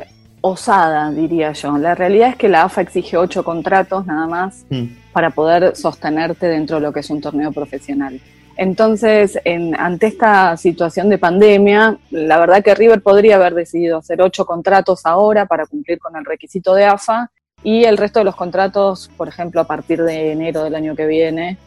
osada, 0.41 1.11
diría 1.11 1.51
yo. 1.53 1.77
La 1.77 1.95
realidad 1.95 2.29
es 2.29 2.35
que 2.35 2.47
la 2.47 2.63
AFA 2.63 2.81
exige 2.81 3.17
ocho 3.17 3.43
contratos 3.43 4.05
nada 4.05 4.27
más 4.27 4.65
Mm. 4.69 4.85
para 5.11 5.31
poder 5.31 5.75
sostenerte 5.75 6.47
dentro 6.47 6.77
de 6.77 6.83
lo 6.83 6.93
que 6.93 6.99
es 7.01 7.09
un 7.09 7.19
torneo 7.19 7.51
profesional. 7.51 8.19
Entonces, 8.57 9.37
en- 9.43 9.75
ante 9.77 10.07
esta 10.07 10.55
situación 10.55 11.09
de 11.09 11.17
pandemia, 11.17 11.97
la 12.11 12.37
verdad 12.39 12.63
que 12.63 12.73
River 12.73 13.01
podría 13.01 13.35
haber 13.35 13.53
decidido 13.53 13.97
hacer 13.97 14.21
ocho 14.21 14.45
contratos 14.45 15.01
ahora 15.05 15.45
para 15.45 15.65
cumplir 15.65 15.99
con 15.99 16.15
el 16.15 16.23
requisito 16.23 16.73
de 16.73 16.85
AFA 16.85 17.29
y 17.63 17.83
el 17.83 17.97
resto 17.97 18.19
de 18.19 18.25
los 18.25 18.35
contratos, 18.35 19.11
por 19.17 19.27
ejemplo, 19.27 19.59
a 19.59 19.65
partir 19.65 20.01
de 20.03 20.31
enero 20.31 20.63
del 20.63 20.75
año 20.75 20.95
que 20.95 21.05
viene, 21.05 21.57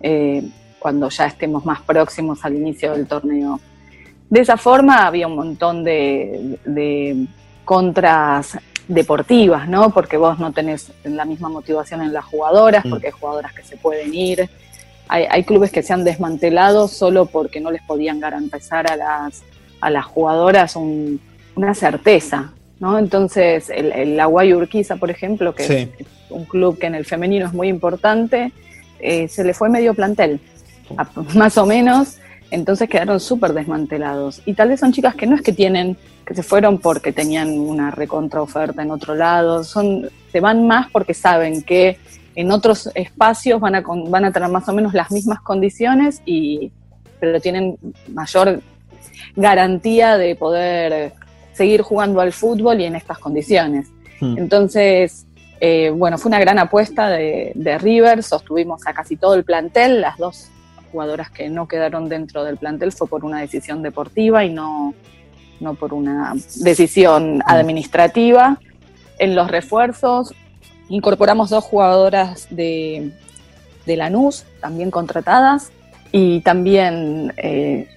eh, 0.00 0.42
cuando 0.84 1.08
ya 1.08 1.24
estemos 1.24 1.64
más 1.64 1.80
próximos 1.80 2.44
al 2.44 2.56
inicio 2.56 2.92
del 2.92 3.06
torneo. 3.06 3.58
De 4.28 4.40
esa 4.40 4.58
forma 4.58 5.06
había 5.06 5.26
un 5.26 5.34
montón 5.34 5.82
de, 5.82 6.58
de 6.66 7.26
contras 7.64 8.58
deportivas, 8.86 9.66
¿no? 9.66 9.88
Porque 9.94 10.18
vos 10.18 10.38
no 10.38 10.52
tenés 10.52 10.92
la 11.04 11.24
misma 11.24 11.48
motivación 11.48 12.02
en 12.02 12.12
las 12.12 12.26
jugadoras, 12.26 12.84
Mm. 12.84 12.90
porque 12.90 13.06
hay 13.06 13.12
jugadoras 13.14 13.54
que 13.54 13.62
se 13.62 13.78
pueden 13.78 14.12
ir. 14.12 14.50
Hay, 15.08 15.24
hay 15.30 15.42
clubes 15.44 15.70
que 15.72 15.82
se 15.82 15.94
han 15.94 16.04
desmantelado 16.04 16.86
solo 16.86 17.24
porque 17.24 17.60
no 17.60 17.70
les 17.70 17.80
podían 17.82 18.20
garantizar 18.20 18.86
a 18.92 18.96
las, 18.96 19.42
a 19.80 19.88
las 19.88 20.04
jugadoras 20.04 20.76
un- 20.76 21.18
una 21.56 21.74
certeza, 21.74 22.52
¿no? 22.78 22.98
Entonces, 22.98 23.70
el, 23.70 23.90
el 23.90 24.20
Aguay 24.20 24.52
Urquiza, 24.52 24.96
por 24.96 25.08
ejemplo, 25.10 25.54
que 25.54 25.62
Sí. 25.64 25.88
es 25.98 26.06
un 26.28 26.44
club 26.44 26.78
que 26.78 26.88
en 26.88 26.94
el 26.94 27.06
femenino 27.06 27.46
es 27.46 27.54
muy 27.54 27.68
importante, 27.68 28.52
eh, 29.00 29.28
se 29.28 29.44
le 29.44 29.52
fue 29.54 29.68
medio 29.70 29.92
plantel, 29.92 30.40
más 31.34 31.58
o 31.58 31.66
menos, 31.66 32.18
entonces 32.50 32.88
quedaron 32.88 33.20
súper 33.20 33.52
desmantelados. 33.52 34.40
Y 34.44 34.54
tal 34.54 34.68
vez 34.68 34.80
son 34.80 34.92
chicas 34.92 35.14
que 35.14 35.26
no 35.26 35.34
es 35.34 35.42
que 35.42 35.52
tienen, 35.52 35.96
que 36.24 36.34
se 36.34 36.42
fueron 36.42 36.78
porque 36.78 37.12
tenían 37.12 37.58
una 37.58 37.90
recontraoferta 37.90 38.82
en 38.82 38.90
otro 38.90 39.14
lado, 39.14 39.64
son, 39.64 40.08
se 40.30 40.40
van 40.40 40.66
más 40.66 40.90
porque 40.90 41.14
saben 41.14 41.62
que 41.62 41.98
en 42.36 42.50
otros 42.50 42.90
espacios 42.94 43.60
van 43.60 43.76
a, 43.76 43.82
van 44.08 44.24
a 44.24 44.32
tener 44.32 44.48
más 44.48 44.68
o 44.68 44.72
menos 44.72 44.94
las 44.94 45.10
mismas 45.10 45.40
condiciones, 45.40 46.22
y, 46.26 46.72
pero 47.20 47.40
tienen 47.40 47.78
mayor 48.08 48.60
garantía 49.36 50.16
de 50.16 50.36
poder 50.36 51.12
seguir 51.52 51.82
jugando 51.82 52.20
al 52.20 52.32
fútbol 52.32 52.80
y 52.80 52.84
en 52.84 52.96
estas 52.96 53.18
condiciones. 53.18 53.88
Mm. 54.20 54.38
Entonces, 54.38 55.26
eh, 55.60 55.90
bueno, 55.90 56.18
fue 56.18 56.28
una 56.28 56.40
gran 56.40 56.58
apuesta 56.58 57.08
de, 57.08 57.52
de 57.54 57.78
River, 57.78 58.22
sostuvimos 58.22 58.86
a 58.86 58.92
casi 58.92 59.16
todo 59.16 59.34
el 59.34 59.44
plantel, 59.44 60.00
las 60.00 60.18
dos 60.18 60.50
jugadoras 60.94 61.28
que 61.28 61.50
no 61.50 61.66
quedaron 61.66 62.08
dentro 62.08 62.44
del 62.44 62.56
plantel 62.56 62.92
fue 62.92 63.08
por 63.08 63.24
una 63.24 63.40
decisión 63.40 63.82
deportiva 63.82 64.44
y 64.44 64.50
no, 64.50 64.94
no 65.58 65.74
por 65.74 65.92
una 65.92 66.34
decisión 66.60 67.42
administrativa. 67.44 68.60
En 69.18 69.34
los 69.34 69.50
refuerzos 69.50 70.32
incorporamos 70.88 71.50
dos 71.50 71.64
jugadoras 71.64 72.46
de, 72.50 73.10
de 73.86 73.96
Lanús, 73.96 74.44
también 74.60 74.92
contratadas, 74.92 75.72
y 76.12 76.42
también 76.42 77.32
eh, 77.38 77.88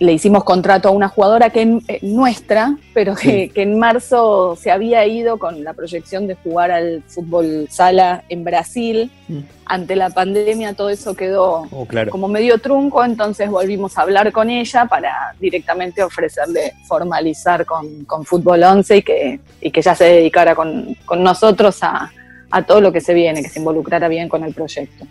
le 0.00 0.12
hicimos 0.12 0.44
contrato 0.44 0.88
a 0.88 0.92
una 0.92 1.08
jugadora 1.08 1.50
que 1.50 1.62
en- 1.62 1.82
eh, 1.88 1.98
nuestra, 2.02 2.76
pero 2.94 3.14
que, 3.16 3.28
Sí. 3.28 3.48
que 3.48 3.62
en 3.62 3.78
marzo 3.78 4.56
se 4.56 4.70
había 4.70 5.04
ido 5.06 5.38
con 5.38 5.64
la 5.64 5.72
proyección 5.72 6.26
de 6.28 6.36
jugar 6.36 6.70
al 6.70 7.02
fútbol 7.08 7.66
sala 7.70 8.22
en 8.28 8.44
Brasil. 8.44 9.10
Mm. 9.26 9.38
Ante 9.66 9.96
la 9.96 10.10
pandemia 10.10 10.74
todo 10.74 10.88
eso 10.88 11.14
quedó 11.16 11.66
Oh, 11.70 11.84
claro. 11.86 12.10
como 12.12 12.28
medio 12.28 12.58
trunco, 12.58 13.04
entonces 13.04 13.50
volvimos 13.50 13.98
a 13.98 14.02
hablar 14.02 14.30
con 14.32 14.48
ella 14.50 14.86
para 14.86 15.34
directamente 15.40 16.02
ofrecerle 16.02 16.74
formalizar 16.86 17.66
con, 17.66 18.04
con 18.04 18.24
Fútbol 18.24 18.62
11 18.62 18.96
y 18.98 19.02
que, 19.02 19.40
y 19.60 19.70
que 19.70 19.82
ya 19.82 19.94
se 19.94 20.04
dedicara 20.04 20.54
con, 20.54 20.94
con 21.04 21.22
nosotros 21.22 21.82
a, 21.82 22.10
a 22.50 22.62
todo 22.62 22.80
lo 22.80 22.92
que 22.92 23.00
se 23.00 23.12
viene, 23.14 23.42
que 23.42 23.48
se 23.48 23.58
involucrara 23.58 24.08
bien 24.08 24.28
con 24.28 24.44
el 24.44 24.54
proyecto. 24.54 25.04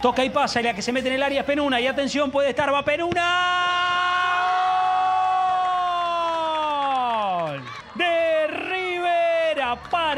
Toca 0.00 0.24
y 0.24 0.30
pasa 0.30 0.60
y 0.60 0.62
la 0.62 0.72
que 0.72 0.80
se 0.80 0.92
mete 0.92 1.08
en 1.08 1.14
el 1.16 1.22
área 1.22 1.40
es 1.40 1.46
Penuna. 1.46 1.78
Y 1.78 1.86
atención, 1.86 2.30
puede 2.30 2.48
estar, 2.48 2.72
va 2.72 2.82
Penuna. 2.82 3.26
De 7.94 8.46
River 8.46 9.60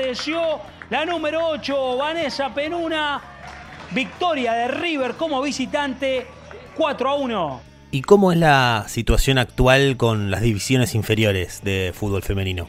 apareció 0.02 0.58
la 0.90 1.06
número 1.06 1.46
8, 1.46 1.96
Vanessa 1.96 2.52
Penuna. 2.52 3.20
Victoria 3.92 4.52
de 4.54 4.68
River 4.68 5.12
como 5.12 5.40
visitante, 5.42 6.26
4 6.76 7.08
a 7.08 7.14
1. 7.14 7.60
¿Y 7.92 8.02
cómo 8.02 8.32
es 8.32 8.38
la 8.38 8.86
situación 8.88 9.38
actual 9.38 9.96
con 9.96 10.30
las 10.30 10.40
divisiones 10.40 10.94
inferiores 10.96 11.62
de 11.62 11.92
fútbol 11.94 12.22
femenino? 12.22 12.68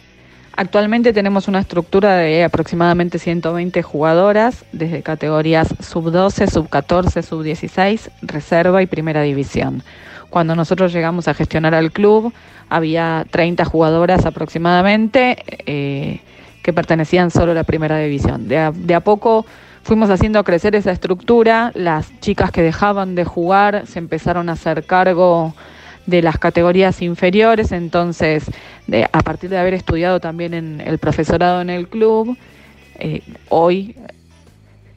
Actualmente 0.55 1.11
tenemos 1.11 1.47
una 1.47 1.59
estructura 1.59 2.17
de 2.17 2.43
aproximadamente 2.43 3.17
120 3.17 3.81
jugadoras, 3.81 4.63
desde 4.73 5.01
categorías 5.01 5.73
sub-12, 5.79 6.51
sub-14, 6.51 7.23
sub-16, 7.23 8.11
reserva 8.21 8.83
y 8.83 8.85
primera 8.85 9.23
división. 9.23 9.81
Cuando 10.29 10.55
nosotros 10.55 10.93
llegamos 10.93 11.27
a 11.27 11.33
gestionar 11.33 11.73
al 11.73 11.91
club, 11.91 12.31
había 12.69 13.25
30 13.31 13.65
jugadoras 13.65 14.25
aproximadamente 14.25 15.43
eh, 15.65 16.19
que 16.63 16.73
pertenecían 16.73 17.29
solo 17.29 17.51
a 17.51 17.55
la 17.55 17.65
primera 17.65 17.99
división. 17.99 18.47
De 18.47 18.57
a, 18.57 18.99
poco 19.01 19.45
fuimos 19.83 20.09
haciendo 20.09 20.43
crecer 20.43 20.75
esa 20.75 20.91
estructura, 20.91 21.71
las 21.75 22.19
chicas 22.21 22.51
que 22.51 22.63
dejaban 22.63 23.13
de 23.13 23.25
jugar 23.25 23.85
se 23.85 23.99
empezaron 23.99 24.49
a 24.49 24.53
hacer 24.53 24.85
cargo 24.85 25.53
de 26.05 26.21
las 26.21 26.39
categorías 26.39 27.01
inferiores, 27.01 27.71
entonces 27.71 28.45
a 29.11 29.21
partir 29.21 29.49
de 29.49 29.57
haber 29.57 29.73
estudiado 29.73 30.19
también 30.19 30.53
en 30.53 30.81
el 30.81 30.97
profesorado 30.97 31.61
en 31.61 31.69
el 31.69 31.87
club, 31.87 32.37
eh, 32.99 33.21
hoy 33.49 33.95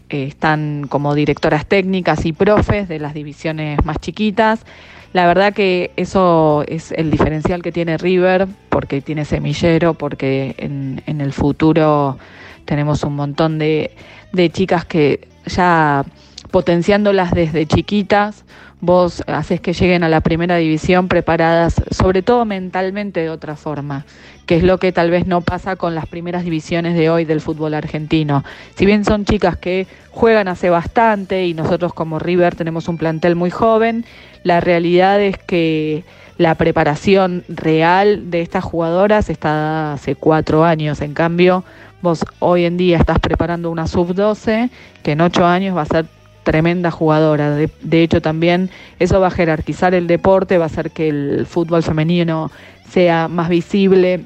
eh, 0.08 0.24
están 0.24 0.86
como 0.88 1.14
directoras 1.14 1.66
técnicas 1.66 2.24
y 2.26 2.32
profes 2.32 2.88
de 2.88 2.98
las 2.98 3.14
divisiones 3.14 3.84
más 3.84 3.98
chiquitas. 3.98 4.64
La 5.12 5.26
verdad 5.26 5.52
que 5.52 5.92
eso 5.96 6.64
es 6.68 6.92
el 6.92 7.10
diferencial 7.10 7.62
que 7.62 7.72
tiene 7.72 7.96
River, 7.96 8.46
porque 8.68 9.00
tiene 9.00 9.24
semillero, 9.24 9.94
porque 9.94 10.54
en, 10.58 11.02
en 11.06 11.20
el 11.20 11.32
futuro 11.32 12.18
tenemos 12.66 13.02
un 13.02 13.16
montón 13.16 13.58
de, 13.58 13.92
de 14.32 14.50
chicas 14.50 14.84
que 14.84 15.28
ya 15.46 16.04
potenciándolas 16.50 17.32
desde 17.32 17.66
chiquitas, 17.66 18.44
vos 18.80 19.22
haces 19.26 19.60
que 19.60 19.72
lleguen 19.72 20.04
a 20.04 20.08
la 20.08 20.20
primera 20.20 20.56
división 20.56 21.08
preparadas, 21.08 21.82
sobre 21.90 22.22
todo 22.22 22.44
mentalmente 22.44 23.20
de 23.20 23.30
otra 23.30 23.56
forma, 23.56 24.04
que 24.44 24.56
es 24.56 24.62
lo 24.62 24.78
que 24.78 24.92
tal 24.92 25.10
vez 25.10 25.26
no 25.26 25.40
pasa 25.40 25.76
con 25.76 25.94
las 25.94 26.06
primeras 26.06 26.44
divisiones 26.44 26.94
de 26.94 27.08
hoy 27.10 27.24
del 27.24 27.40
fútbol 27.40 27.74
argentino. 27.74 28.44
Si 28.76 28.84
bien 28.84 29.04
son 29.04 29.24
chicas 29.24 29.56
que 29.56 29.86
juegan 30.10 30.48
hace 30.48 30.70
bastante 30.70 31.46
y 31.46 31.54
nosotros 31.54 31.94
como 31.94 32.18
River 32.18 32.54
tenemos 32.54 32.88
un 32.88 32.98
plantel 32.98 33.34
muy 33.34 33.50
joven, 33.50 34.04
la 34.44 34.60
realidad 34.60 35.20
es 35.20 35.38
que 35.38 36.04
la 36.38 36.54
preparación 36.54 37.44
real 37.48 38.30
de 38.30 38.42
estas 38.42 38.62
jugadoras 38.62 39.30
está 39.30 39.48
dada 39.48 39.92
hace 39.94 40.16
cuatro 40.16 40.64
años. 40.64 41.00
En 41.00 41.14
cambio, 41.14 41.64
vos 42.02 42.24
hoy 42.40 42.66
en 42.66 42.76
día 42.76 42.98
estás 42.98 43.18
preparando 43.20 43.70
una 43.70 43.86
sub-12 43.86 44.68
que 45.02 45.12
en 45.12 45.22
ocho 45.22 45.46
años 45.46 45.76
va 45.76 45.82
a 45.82 45.86
ser 45.86 46.06
tremenda 46.46 46.92
jugadora. 46.92 47.56
De, 47.56 48.02
hecho, 48.02 48.22
también 48.22 48.70
eso 49.00 49.18
va 49.18 49.26
a 49.26 49.30
jerarquizar 49.32 49.94
el 49.96 50.06
deporte, 50.06 50.58
va 50.58 50.64
a 50.64 50.66
hacer 50.66 50.92
que 50.92 51.08
el 51.08 51.44
fútbol 51.44 51.82
femenino 51.82 52.52
sea 52.88 53.26
más 53.26 53.48
visible 53.48 54.24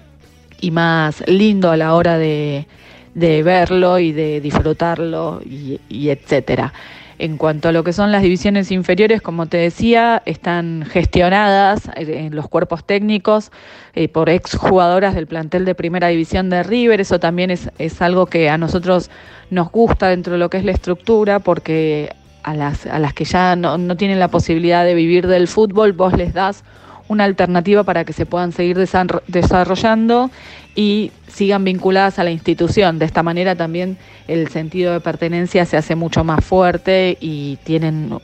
y 0.60 0.70
más 0.70 1.24
lindo 1.26 1.70
a 1.70 1.78
la 1.78 1.94
hora 1.94 2.18
de, 2.18 2.66
de 3.14 3.42
verlo 3.42 3.98
y 3.98 4.12
de 4.12 4.42
disfrutarlo 4.42 5.40
y 5.42 6.10
etcétera. 6.10 6.74
En 7.20 7.36
cuanto 7.36 7.68
a 7.68 7.72
lo 7.72 7.84
que 7.84 7.92
son 7.92 8.12
las 8.12 8.22
divisiones 8.22 8.70
inferiores, 8.70 9.20
como 9.20 9.44
te 9.44 9.58
decía, 9.58 10.22
están 10.24 10.86
gestionadas 10.90 11.90
en 11.96 12.34
los 12.34 12.48
cuerpos 12.48 12.82
técnicos 12.82 13.52
eh, 13.94 14.08
por 14.08 14.30
exjugadoras 14.30 15.14
del 15.14 15.26
plantel 15.26 15.66
de 15.66 15.74
primera 15.74 16.08
división 16.08 16.48
de 16.48 16.62
River. 16.62 16.98
Eso 16.98 17.20
también 17.20 17.50
es, 17.50 17.70
es, 17.78 18.00
algo 18.00 18.24
que 18.24 18.48
a 18.48 18.56
nosotros 18.56 19.10
nos 19.50 19.70
gusta 19.70 20.08
dentro 20.08 20.32
de 20.32 20.38
lo 20.38 20.48
que 20.48 20.56
es 20.56 20.64
la 20.64 20.72
estructura, 20.72 21.40
porque 21.40 22.10
a 22.42 22.54
las, 22.54 22.86
a 22.86 22.98
las 22.98 23.12
que 23.12 23.26
ya 23.26 23.54
no, 23.54 23.76
no 23.76 23.98
tienen 23.98 24.18
la 24.18 24.28
posibilidad 24.28 24.82
de 24.86 24.94
vivir 24.94 25.26
del 25.26 25.46
fútbol, 25.46 25.92
vos 25.92 26.14
les 26.14 26.32
das 26.32 26.64
una 27.10 27.24
alternativa 27.24 27.84
para 27.84 28.06
que 28.06 28.14
se 28.14 28.24
puedan 28.24 28.52
seguir 28.52 28.78
desarrollando 28.78 30.30
y 30.74 31.12
sigan 31.28 31.64
vinculadas 31.64 32.18
a 32.18 32.24
la 32.24 32.30
institución. 32.30 32.98
De 32.98 33.04
esta 33.04 33.22
manera 33.22 33.54
también 33.54 33.98
el 34.28 34.48
sentido 34.48 34.92
de 34.92 35.00
pertenencia 35.00 35.64
se 35.64 35.76
hace 35.76 35.94
mucho 35.94 36.24
más 36.24 36.44
fuerte 36.44 37.16
y 37.20 37.56
tienen 37.64 38.18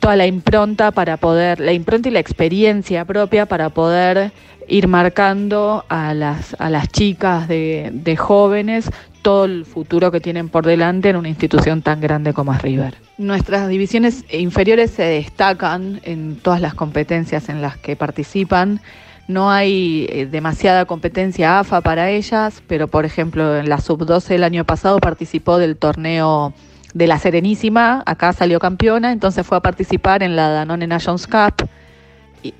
toda 0.00 0.16
la 0.16 0.26
impronta 0.26 0.90
para 0.90 1.16
poder, 1.16 1.60
la 1.60 1.72
impronta 1.72 2.08
y 2.08 2.12
la 2.12 2.20
experiencia 2.20 3.04
propia 3.04 3.46
para 3.46 3.70
poder 3.70 4.32
ir 4.68 4.88
marcando 4.88 5.84
a 5.88 6.14
las, 6.14 6.56
a 6.58 6.70
las 6.70 6.88
chicas 6.88 7.48
de, 7.48 7.90
de 7.92 8.16
jóvenes 8.16 8.90
todo 9.22 9.44
el 9.44 9.64
futuro 9.64 10.10
que 10.10 10.20
tienen 10.20 10.48
por 10.48 10.66
delante 10.66 11.08
en 11.08 11.16
una 11.16 11.28
institución 11.28 11.80
tan 11.80 12.00
grande 12.00 12.32
como 12.32 12.52
es 12.52 12.60
River. 12.60 12.94
Nuestras 13.18 13.68
divisiones 13.68 14.24
inferiores 14.30 14.90
se 14.90 15.04
destacan 15.04 16.00
en 16.02 16.36
todas 16.36 16.60
las 16.60 16.74
competencias 16.74 17.48
en 17.48 17.62
las 17.62 17.76
que 17.76 17.94
participan. 17.96 18.80
No 19.28 19.50
hay 19.50 20.06
eh, 20.10 20.26
demasiada 20.26 20.84
competencia 20.84 21.60
AFA 21.60 21.80
para 21.80 22.10
ellas, 22.10 22.62
pero 22.66 22.88
por 22.88 23.04
ejemplo 23.04 23.56
en 23.56 23.68
la 23.68 23.80
sub-12 23.80 24.32
el 24.32 24.44
año 24.44 24.64
pasado 24.64 24.98
participó 24.98 25.58
del 25.58 25.76
torneo 25.76 26.52
de 26.92 27.06
la 27.06 27.18
Serenísima, 27.18 28.02
acá 28.04 28.32
salió 28.32 28.58
campeona, 28.58 29.12
entonces 29.12 29.46
fue 29.46 29.56
a 29.56 29.60
participar 29.60 30.22
en 30.22 30.36
la 30.36 30.48
Danone 30.50 30.86
Nations 30.86 31.26
Cup, 31.26 31.68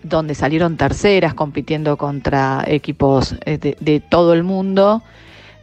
donde 0.03 0.35
salieron 0.35 0.77
terceras 0.77 1.35
compitiendo 1.35 1.97
contra 1.97 2.65
equipos 2.67 3.35
eh, 3.45 3.59
de, 3.59 3.77
de 3.81 4.01
todo 4.01 4.33
el 4.33 4.45
mundo. 4.45 5.03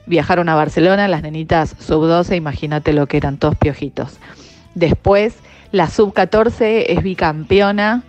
Viajaron 0.06 0.50
a 0.50 0.56
Barcelona, 0.56 1.08
las 1.08 1.22
nenitas 1.22 1.76
sub-12, 1.80 2.36
imagínate 2.36 2.94
lo 2.94 3.08
que 3.08 3.18
eran 3.18 3.38
todos 3.38 3.56
piojitos. 3.56 4.18
Después, 4.76 5.36
la 5.72 5.88
sub-14 5.90 6.86
es 6.88 7.04
bicampeona 7.04 8.04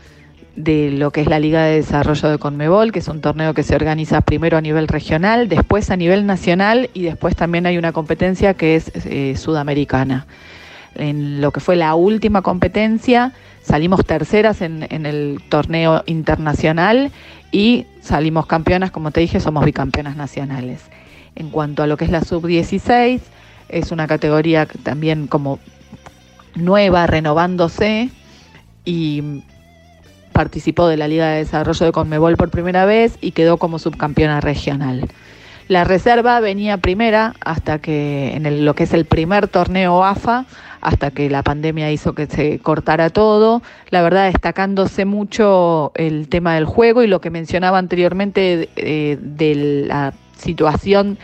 de 0.64 0.90
lo 0.90 1.10
que 1.10 1.22
es 1.22 1.26
la 1.26 1.38
Liga 1.38 1.64
de 1.64 1.76
Desarrollo 1.76 2.28
de 2.28 2.38
Conmebol, 2.38 2.92
que 2.92 2.98
es 2.98 3.08
un 3.08 3.20
torneo 3.20 3.54
que 3.54 3.62
se 3.62 3.74
organiza 3.74 4.20
primero 4.20 4.56
a 4.56 4.60
nivel 4.60 4.88
regional, 4.88 5.48
después 5.48 5.90
a 5.90 5.96
nivel 5.96 6.26
nacional 6.26 6.90
y 6.94 7.02
después 7.02 7.36
también 7.36 7.66
hay 7.66 7.78
una 7.78 7.92
competencia 7.92 8.54
que 8.54 8.76
es 8.76 8.92
eh, 8.94 9.36
sudamericana. 9.36 10.26
En 10.94 11.40
lo 11.40 11.52
que 11.52 11.60
fue 11.60 11.76
la 11.76 11.94
última 11.94 12.42
competencia, 12.42 13.32
salimos 13.62 14.04
terceras 14.04 14.60
en, 14.60 14.86
en 14.90 15.06
el 15.06 15.40
torneo 15.48 16.02
internacional 16.06 17.10
y 17.52 17.86
salimos 18.00 18.46
campeonas, 18.46 18.90
como 18.90 19.10
te 19.10 19.20
dije, 19.20 19.40
somos 19.40 19.64
bicampeonas 19.64 20.16
nacionales. 20.16 20.82
En 21.36 21.50
cuanto 21.50 21.82
a 21.82 21.86
lo 21.86 21.96
que 21.96 22.04
es 22.04 22.10
la 22.10 22.22
sub-16, 22.22 23.20
es 23.68 23.92
una 23.92 24.06
categoría 24.06 24.66
también 24.66 25.26
como 25.26 25.58
nueva, 26.54 27.06
renovándose 27.06 28.10
y 28.84 29.42
participó 30.32 30.88
de 30.88 30.96
la 30.96 31.08
Liga 31.08 31.28
de 31.28 31.38
Desarrollo 31.38 31.86
de 31.86 31.92
Conmebol 31.92 32.36
por 32.36 32.50
primera 32.50 32.84
vez 32.84 33.18
y 33.20 33.32
quedó 33.32 33.56
como 33.56 33.78
subcampeona 33.78 34.40
regional. 34.40 35.08
La 35.68 35.84
reserva 35.84 36.40
venía 36.40 36.78
primera 36.78 37.34
hasta 37.40 37.78
que 37.78 38.34
en 38.34 38.64
lo 38.64 38.74
que 38.74 38.82
es 38.82 38.92
el 38.92 39.04
primer 39.04 39.46
torneo 39.46 40.04
AFA, 40.04 40.46
hasta 40.80 41.12
que 41.12 41.30
la 41.30 41.44
pandemia 41.44 41.92
hizo 41.92 42.12
que 42.12 42.26
se 42.26 42.58
cortara 42.58 43.10
todo. 43.10 43.62
La 43.90 44.02
verdad, 44.02 44.26
destacándose 44.26 45.04
mucho 45.04 45.92
el 45.94 46.28
tema 46.28 46.56
del 46.56 46.64
juego 46.64 47.04
y 47.04 47.06
lo 47.06 47.20
que 47.20 47.30
mencionaba 47.30 47.78
anteriormente 47.78 48.68
eh, 48.74 49.16
de 49.20 49.84
la 49.86 50.12
situación 50.36 51.18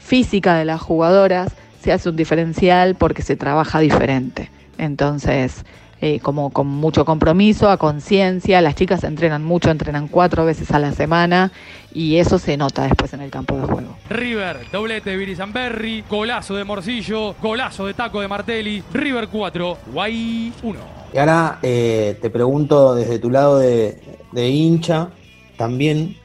física 0.00 0.56
de 0.56 0.64
las 0.64 0.80
jugadoras, 0.80 1.54
se 1.80 1.92
hace 1.92 2.08
un 2.08 2.16
diferencial 2.16 2.96
porque 2.96 3.22
se 3.22 3.36
trabaja 3.36 3.78
diferente. 3.78 4.50
Entonces, 4.78 5.64
eh, 6.00 6.20
como 6.20 6.50
con 6.50 6.66
mucho 6.66 7.04
compromiso, 7.04 7.70
a 7.70 7.78
conciencia, 7.78 8.60
las 8.60 8.74
chicas 8.74 9.02
entrenan 9.04 9.44
mucho, 9.44 9.70
entrenan 9.70 10.08
cuatro 10.08 10.44
veces 10.44 10.70
a 10.70 10.78
la 10.78 10.92
semana 10.92 11.52
y 11.94 12.16
eso 12.16 12.38
se 12.38 12.56
nota 12.56 12.82
después 12.82 13.14
en 13.14 13.22
el 13.22 13.30
campo 13.30 13.56
de 13.56 13.66
juego. 13.66 13.96
River, 14.10 14.66
doblete 14.70 15.10
de 15.10 15.16
Viri 15.16 15.34
Zamberri, 15.34 16.04
golazo 16.08 16.54
de 16.54 16.64
Morcillo, 16.64 17.34
golazo 17.40 17.86
de 17.86 17.94
Taco 17.94 18.20
de 18.20 18.28
Martelli, 18.28 18.82
River 18.92 19.28
4, 19.28 19.78
Guay 19.92 20.52
1. 20.62 20.78
Y 21.14 21.18
ahora 21.18 21.58
eh, 21.62 22.18
te 22.20 22.28
pregunto 22.28 22.94
desde 22.94 23.18
tu 23.18 23.30
lado 23.30 23.58
de, 23.58 23.98
de 24.32 24.48
hincha, 24.50 25.08
también 25.56 26.16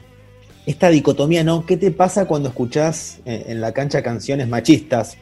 esta 0.66 0.90
dicotomía, 0.90 1.42
¿no? 1.44 1.66
¿Qué 1.66 1.76
te 1.76 1.90
pasa 1.90 2.26
cuando 2.26 2.50
escuchás 2.50 3.20
eh, 3.24 3.46
en 3.48 3.60
la 3.60 3.72
cancha 3.72 4.02
canciones 4.02 4.48
machistas? 4.48 5.16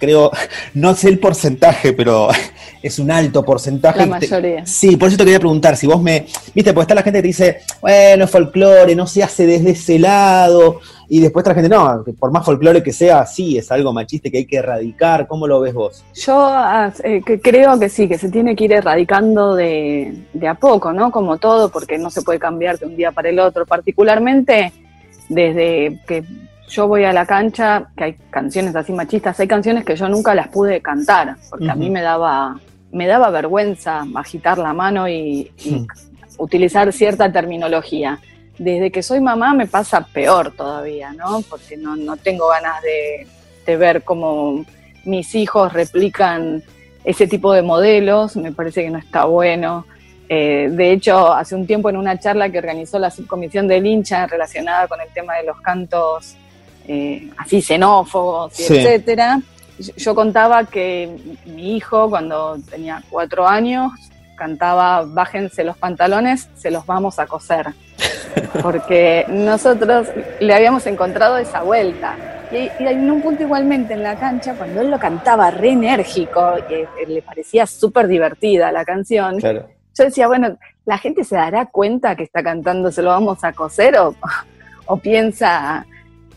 Creo, 0.00 0.30
no 0.74 0.94
sé 0.94 1.08
el 1.10 1.18
porcentaje, 1.20 1.92
pero 1.92 2.28
es 2.82 2.98
un 2.98 3.10
alto 3.10 3.44
porcentaje. 3.44 3.98
La 3.98 4.18
te- 4.18 4.28
mayoría. 4.28 4.66
sí, 4.66 4.96
por 4.96 5.08
eso 5.08 5.16
te 5.18 5.24
quería 5.24 5.38
preguntar, 5.38 5.76
si 5.76 5.86
vos 5.86 6.02
me, 6.02 6.26
viste, 6.54 6.72
porque 6.72 6.84
está 6.84 6.94
la 6.96 7.02
gente 7.02 7.18
que 7.18 7.22
te 7.22 7.28
dice, 7.28 7.58
bueno, 7.80 8.24
es 8.24 8.30
folclore, 8.30 8.96
no 8.96 9.06
se 9.06 9.22
hace 9.22 9.46
desde 9.46 9.70
ese 9.70 9.98
lado, 9.98 10.80
y 11.08 11.20
después 11.20 11.42
está 11.42 11.50
la 11.50 11.60
gente, 11.60 11.68
no, 11.76 12.04
por 12.18 12.30
más 12.32 12.44
folclore 12.44 12.82
que 12.82 12.92
sea, 12.92 13.26
sí, 13.26 13.58
es 13.58 13.70
algo 13.72 13.92
machista 13.92 14.30
que 14.30 14.38
hay 14.38 14.46
que 14.46 14.56
erradicar, 14.56 15.26
¿cómo 15.26 15.46
lo 15.46 15.60
ves 15.60 15.74
vos? 15.74 16.04
Yo 16.14 16.34
ah, 16.38 16.92
eh, 17.04 17.20
que 17.26 17.40
creo 17.40 17.78
que 17.78 17.88
sí, 17.88 18.08
que 18.08 18.16
se 18.16 18.30
tiene 18.30 18.54
que 18.56 18.64
ir 18.64 18.72
erradicando 18.72 19.54
de, 19.54 20.14
de 20.32 20.48
a 20.48 20.54
poco, 20.54 20.92
¿no? 20.92 21.10
Como 21.10 21.36
todo, 21.38 21.68
porque 21.68 21.98
no 21.98 22.10
se 22.10 22.22
puede 22.22 22.38
cambiar 22.38 22.78
de 22.78 22.86
un 22.86 22.96
día 22.96 23.10
para 23.12 23.28
el 23.28 23.38
otro. 23.40 23.66
Particularmente 23.66 24.72
desde 25.28 25.98
que 26.06 26.24
yo 26.70 26.88
voy 26.88 27.04
a 27.04 27.12
la 27.12 27.26
cancha, 27.26 27.90
que 27.96 28.04
hay 28.04 28.16
canciones 28.30 28.74
así 28.76 28.92
machistas, 28.92 29.38
hay 29.40 29.48
canciones 29.48 29.84
que 29.84 29.96
yo 29.96 30.08
nunca 30.08 30.34
las 30.34 30.48
pude 30.48 30.80
cantar, 30.80 31.36
porque 31.50 31.70
a 31.70 31.74
mí 31.74 31.90
me 31.90 32.00
daba, 32.00 32.58
me 32.92 33.06
daba 33.06 33.30
vergüenza 33.30 34.06
agitar 34.14 34.56
la 34.58 34.72
mano 34.72 35.08
y, 35.08 35.52
y 35.58 35.86
utilizar 36.38 36.92
cierta 36.92 37.30
terminología. 37.30 38.18
Desde 38.58 38.90
que 38.90 39.02
soy 39.02 39.20
mamá 39.20 39.52
me 39.54 39.66
pasa 39.66 40.06
peor 40.12 40.52
todavía, 40.52 41.12
¿no? 41.12 41.42
Porque 41.48 41.76
no, 41.76 41.96
no 41.96 42.16
tengo 42.16 42.48
ganas 42.48 42.80
de, 42.82 43.26
de 43.66 43.76
ver 43.76 44.02
cómo 44.02 44.64
mis 45.04 45.34
hijos 45.34 45.72
replican 45.72 46.62
ese 47.04 47.26
tipo 47.26 47.52
de 47.52 47.62
modelos, 47.62 48.36
me 48.36 48.52
parece 48.52 48.84
que 48.84 48.90
no 48.90 48.98
está 48.98 49.24
bueno. 49.24 49.86
Eh, 50.28 50.68
de 50.70 50.92
hecho, 50.92 51.32
hace 51.32 51.56
un 51.56 51.66
tiempo 51.66 51.90
en 51.90 51.96
una 51.96 52.18
charla 52.18 52.50
que 52.50 52.58
organizó 52.58 52.98
la 52.98 53.10
subcomisión 53.10 53.66
del 53.66 53.86
hincha 53.86 54.26
relacionada 54.26 54.86
con 54.86 55.00
el 55.00 55.08
tema 55.08 55.36
de 55.36 55.44
los 55.44 55.60
cantos 55.60 56.36
eh, 56.92 57.30
así 57.38 57.62
xenófobos 57.62 58.58
y 58.58 58.64
Sí. 58.64 58.76
etcétera, 58.78 59.40
yo, 59.96 60.14
contaba 60.14 60.64
que 60.64 61.08
mi 61.46 61.76
hijo 61.76 62.10
cuando 62.10 62.58
tenía 62.68 63.02
cuatro 63.08 63.46
años 63.46 63.92
cantaba 64.36 65.04
bájense 65.06 65.62
los 65.64 65.76
pantalones, 65.76 66.48
se 66.56 66.70
los 66.70 66.84
vamos 66.86 67.18
a 67.18 67.26
coser. 67.26 67.66
Porque 68.62 69.24
nosotros 69.28 70.08
le 70.40 70.52
habíamos 70.54 70.86
encontrado 70.86 71.38
esa 71.38 71.62
vuelta. 71.62 72.16
Y, 72.50 72.82
y 72.82 72.86
en 72.88 73.08
un 73.10 73.22
punto 73.22 73.42
igualmente 73.44 73.94
en 73.94 74.02
la 74.02 74.16
cancha, 74.16 74.54
cuando 74.54 74.80
él 74.80 74.90
lo 74.90 74.98
cantaba 74.98 75.50
re 75.50 75.70
enérgico, 75.70 76.54
y, 76.68 76.74
eh, 76.74 76.88
le 77.06 77.22
parecía 77.22 77.66
súper 77.66 78.08
divertida 78.08 78.72
la 78.72 78.84
canción, 78.84 79.38
Claro. 79.38 79.68
yo 79.96 80.04
decía, 80.04 80.26
bueno, 80.26 80.56
¿la 80.86 80.98
gente 80.98 81.22
se 81.22 81.36
dará 81.36 81.66
cuenta 81.66 82.16
que 82.16 82.24
está 82.24 82.42
cantando 82.42 82.90
se 82.90 83.02
lo 83.02 83.10
vamos 83.10 83.44
a 83.44 83.52
coser 83.52 83.96
o, 83.98 84.14
o 84.86 84.96
piensa, 84.96 85.86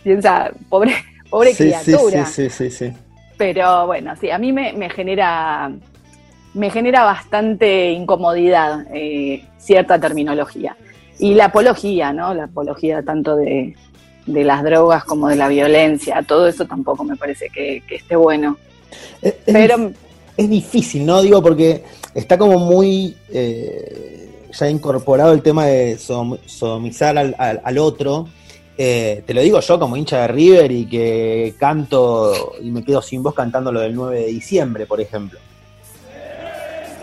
piensa, 0.03 0.51
pobre, 0.69 0.93
pobre 1.29 1.51
Sí, 1.53 1.63
criatura? 1.65 2.25
sí, 2.25 2.49
sí, 2.49 2.69
sí, 2.69 2.89
sí. 2.89 2.93
Pero 3.37 3.87
bueno, 3.87 4.13
sí, 4.19 4.29
a 4.29 4.37
mí 4.37 4.51
me, 4.51 4.73
me 4.73 4.89
genera 4.89 5.71
me 6.53 6.69
genera 6.69 7.03
bastante 7.03 7.91
incomodidad 7.91 8.85
eh, 8.93 9.43
cierta 9.57 9.99
terminología. 9.99 10.75
Y 11.17 11.33
la 11.33 11.45
apología, 11.45 12.13
¿no? 12.13 12.33
La 12.35 12.43
apología 12.43 13.01
tanto 13.01 13.35
de, 13.35 13.75
de 14.27 14.43
las 14.43 14.63
drogas 14.63 15.03
como 15.03 15.29
de 15.29 15.35
la 15.35 15.47
violencia, 15.47 16.21
todo 16.21 16.47
eso 16.47 16.65
tampoco 16.65 17.03
me 17.03 17.15
parece 17.17 17.49
que, 17.49 17.81
que 17.87 17.95
esté 17.95 18.15
bueno. 18.15 18.57
Es, 19.21 19.33
Pero 19.45 19.91
es 20.37 20.49
difícil, 20.49 21.05
¿no? 21.07 21.23
Digo, 21.23 21.41
porque 21.41 21.83
está 22.13 22.37
como 22.37 22.59
muy 22.59 23.15
eh, 23.31 24.47
ya 24.51 24.69
incorporado 24.69 25.33
el 25.33 25.41
tema 25.41 25.65
de 25.65 25.97
sodomizar 25.97 27.17
al, 27.17 27.33
al- 27.39 27.61
al 27.63 27.77
otro. 27.79 28.27
Eh, 28.77 29.23
te 29.25 29.33
lo 29.33 29.41
digo 29.41 29.59
yo 29.59 29.79
como 29.79 29.95
hincha 29.95 30.21
de 30.21 30.27
River 30.29 30.71
y 30.71 30.85
que 30.87 31.53
canto 31.59 32.53
y 32.59 32.71
me 32.71 32.83
quedo 32.83 33.01
sin 33.01 33.21
voz 33.21 33.35
cantando 33.35 33.71
lo 33.71 33.79
del 33.81 33.93
9 33.93 34.19
de 34.21 34.25
diciembre, 34.27 34.85
por 34.87 34.99
ejemplo. 34.99 35.37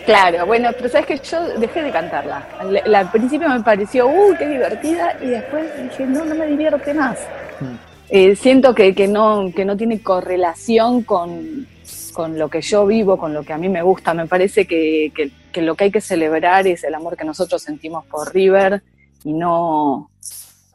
Claro, 0.04 0.46
bueno, 0.46 0.70
pero 0.76 0.88
sabes 0.88 1.06
que 1.06 1.18
yo 1.18 1.58
dejé 1.58 1.82
de 1.82 1.90
cantarla. 1.90 2.48
Al, 2.58 2.94
al 2.94 3.10
principio 3.10 3.48
me 3.48 3.60
pareció, 3.60 4.08
uy, 4.08 4.34
qué 4.36 4.48
divertida, 4.48 5.16
y 5.22 5.26
después 5.26 5.66
dije, 5.82 6.06
no, 6.06 6.24
no 6.24 6.34
me 6.34 6.46
divierte 6.46 6.94
más. 6.94 7.18
Hmm. 7.60 7.76
Eh, 8.08 8.34
siento 8.34 8.74
que, 8.74 8.92
que, 8.94 9.06
no, 9.06 9.52
que 9.54 9.64
no 9.64 9.76
tiene 9.76 10.02
correlación 10.02 11.02
con, 11.04 11.66
con 12.12 12.36
lo 12.38 12.48
que 12.48 12.60
yo 12.62 12.86
vivo, 12.86 13.16
con 13.18 13.32
lo 13.32 13.44
que 13.44 13.52
a 13.52 13.58
mí 13.58 13.68
me 13.68 13.82
gusta. 13.82 14.12
Me 14.14 14.26
parece 14.26 14.66
que, 14.66 15.12
que- 15.14 15.30
que 15.52 15.62
lo 15.62 15.74
que 15.74 15.84
hay 15.84 15.90
que 15.90 16.00
celebrar 16.00 16.66
es 16.68 16.84
el 16.84 16.94
amor 16.94 17.16
que 17.16 17.24
nosotros 17.24 17.60
sentimos 17.62 18.04
por 18.06 18.32
River 18.32 18.82
y 19.24 19.32
no, 19.32 20.09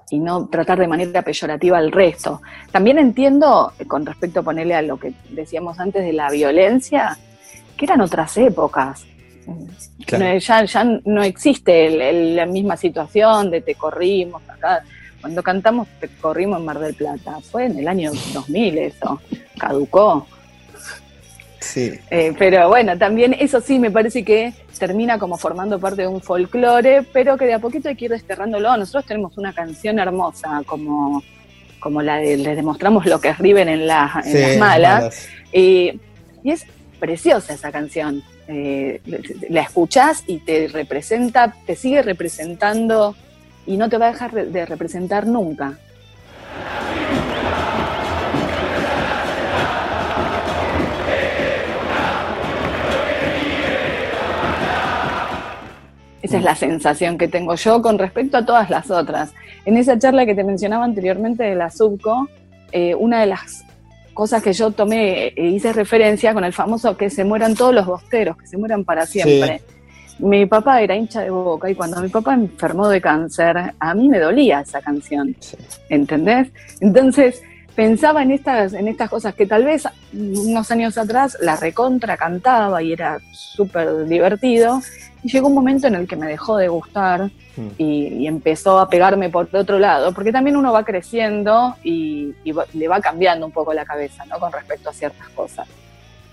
y 0.10 0.20
no 0.20 0.48
tratar 0.48 0.80
de 0.80 0.88
manera 0.88 1.22
peyorativa 1.22 1.78
al 1.78 1.92
resto. 1.92 2.42
También 2.72 3.00
entiendo, 3.00 3.74
eh, 3.80 3.86
con 3.86 4.06
respecto 4.06 4.42
a 4.42 4.44
ponerle 4.44 4.76
a 4.76 4.82
lo 4.82 4.98
que 4.98 5.14
decíamos 5.30 5.80
antes 5.80 6.04
de 6.04 6.14
la 6.14 6.30
violencia, 6.30 7.18
que 7.76 7.86
eran 7.86 8.02
otras 8.02 8.38
épocas. 8.38 9.06
Claro. 10.06 10.26
No, 10.26 10.38
ya, 10.38 10.64
ya 10.66 10.84
no 11.06 11.24
existe 11.24 11.88
el- 11.88 12.02
el- 12.02 12.36
la 12.36 12.46
misma 12.46 12.78
situación 12.78 13.52
de 13.52 13.62
te 13.62 13.76
corrimos 13.76 14.42
acá. 14.50 14.84
Cuando 15.22 15.42
cantamos 15.42 15.88
te 16.00 16.08
corrimos 16.08 16.60
en 16.60 16.66
Mar 16.66 16.80
del 16.80 16.94
Plata, 16.94 17.40
fue 17.42 17.66
en 17.66 17.80
el 17.80 17.88
año 17.88 18.12
2000 18.34 18.78
eso, 18.78 19.20
caducó. 19.58 20.28
Sí. 21.66 22.00
Eh, 22.12 22.34
pero 22.38 22.68
bueno, 22.70 22.98
también 22.98 23.34
eso 23.38 23.60
sí 23.62 23.80
me 23.80 23.92
parece 23.92 24.24
que 24.24 24.54
termina 24.78 25.18
como 25.20 25.38
formando 25.38 25.80
parte 25.80 26.04
de 26.04 26.08
un 26.08 26.22
folclore, 26.22 27.04
pero 27.12 27.38
que 27.38 27.46
de 27.46 27.54
a 27.56 27.60
poquito 27.60 27.90
hay 27.90 27.96
que 27.96 28.06
ir 28.06 28.12
desterrándolo. 28.12 28.78
Nosotros 28.78 29.06
tenemos 29.06 29.38
una 29.38 29.52
canción 29.54 30.00
hermosa, 30.00 30.62
como, 30.66 31.24
como 31.80 32.02
la 32.02 32.18
de 32.18 32.38
Les 32.38 32.56
demostramos 32.56 33.06
lo 33.06 33.20
que 33.20 33.30
es 33.30 33.38
River 33.40 33.68
en, 33.68 33.88
la- 33.88 34.22
en 34.26 34.32
Sí, 34.32 34.38
las 34.40 34.58
malas. 34.58 35.00
malas. 35.02 35.28
Y, 35.52 36.00
y 36.44 36.52
es 36.52 36.66
preciosa 37.00 37.54
esa 37.54 37.72
canción. 37.72 38.24
Eh, 38.48 39.02
la 39.50 39.62
escuchás 39.62 40.24
y 40.28 40.38
te 40.38 40.68
representa, 40.68 41.56
te 41.66 41.76
sigue 41.76 42.02
representando 42.04 43.16
y 43.66 43.76
no 43.78 43.90
te 43.90 43.98
va 43.98 44.08
a 44.08 44.12
dejar 44.12 44.32
de- 44.34 44.46
de 44.46 44.66
representar 44.68 45.26
nunca. 45.26 45.80
Esa 56.26 56.38
es 56.38 56.44
la 56.44 56.56
sensación 56.56 57.20
que 57.20 57.28
tengo 57.28 57.54
yo 57.54 57.84
con 57.84 58.00
respecto 58.00 58.38
a 58.38 58.46
todas 58.46 58.72
las 58.72 58.90
otras. 58.90 59.32
En 59.64 59.78
esa 59.78 60.00
charla 60.00 60.26
que 60.26 60.34
te 60.34 60.44
mencionaba 60.44 60.84
anteriormente 60.84 61.44
de 61.44 61.54
la 61.54 61.70
Subco, 61.70 62.28
eh, 62.72 62.96
una 62.96 63.20
de 63.22 63.28
las 63.28 63.64
cosas 64.16 64.42
que 64.42 64.52
yo 64.52 64.72
tomé 64.72 65.28
e 65.28 65.50
hice 65.50 65.72
referencia 65.72 66.34
con 66.34 66.44
el 66.44 66.52
famoso 66.52 66.98
que 66.98 67.12
se 67.12 67.24
mueran 67.24 67.54
todos 67.54 67.76
los 67.76 67.86
bosteros, 67.86 68.38
que 68.38 68.48
se 68.48 68.58
mueran 68.58 68.84
para 68.84 69.06
siempre. 69.06 69.62
Mi 70.18 70.48
papá 70.48 70.82
era 70.82 70.96
hincha 70.96 71.22
de 71.22 71.30
boca 71.30 71.70
y 71.70 71.76
cuando 71.76 72.02
mi 72.02 72.10
papá 72.10 72.34
enfermó 72.34 72.88
de 72.88 73.00
cáncer, 73.00 73.76
a 73.80 73.94
mí 73.94 74.10
me 74.10 74.18
dolía 74.18 74.62
esa 74.62 74.82
canción. 74.82 75.36
Sí. 75.40 75.58
¿Entendés? 75.90 76.48
Entonces 76.80 77.44
pensaba 77.76 78.24
en 78.24 78.32
estas, 78.32 78.74
en 78.74 78.88
estas 78.88 79.10
cosas 79.10 79.36
que 79.36 79.46
tal 79.46 79.64
vez 79.66 79.84
unos 80.14 80.72
años 80.72 80.98
atrás 80.98 81.38
la 81.42 81.56
recontra 81.56 82.18
cantaba 82.18 82.82
y 82.82 82.94
era 82.94 83.20
súper 83.32 84.06
divertido. 84.06 84.82
Y 85.24 85.32
llegó 85.32 85.48
un 85.48 85.56
momento 85.56 85.88
en 85.88 85.96
el 85.96 86.08
que 86.08 86.16
me 86.16 86.28
dejó 86.28 86.58
de 86.58 86.68
gustar 86.68 87.30
Mm. 87.58 87.68
y, 87.78 88.08
y 88.08 88.28
empezó 88.28 88.80
a 88.80 88.90
pegarme 88.90 89.30
por 89.30 89.48
otro 89.56 89.80
lado, 89.80 90.14
porque 90.14 90.34
también 90.34 90.58
uno 90.58 90.74
va 90.74 90.84
creciendo 90.84 91.74
y, 91.86 92.34
y 92.44 92.52
va- 92.52 92.66
le 92.74 92.90
va 92.90 93.00
cambiando 93.00 93.46
un 93.46 93.54
poco 93.54 93.74
la 93.74 93.86
cabeza, 93.86 94.26
¿no? 94.26 94.38
Con 94.40 94.52
respecto 94.52 94.90
a 94.90 94.94
ciertas 94.94 95.30
cosas. 95.30 95.66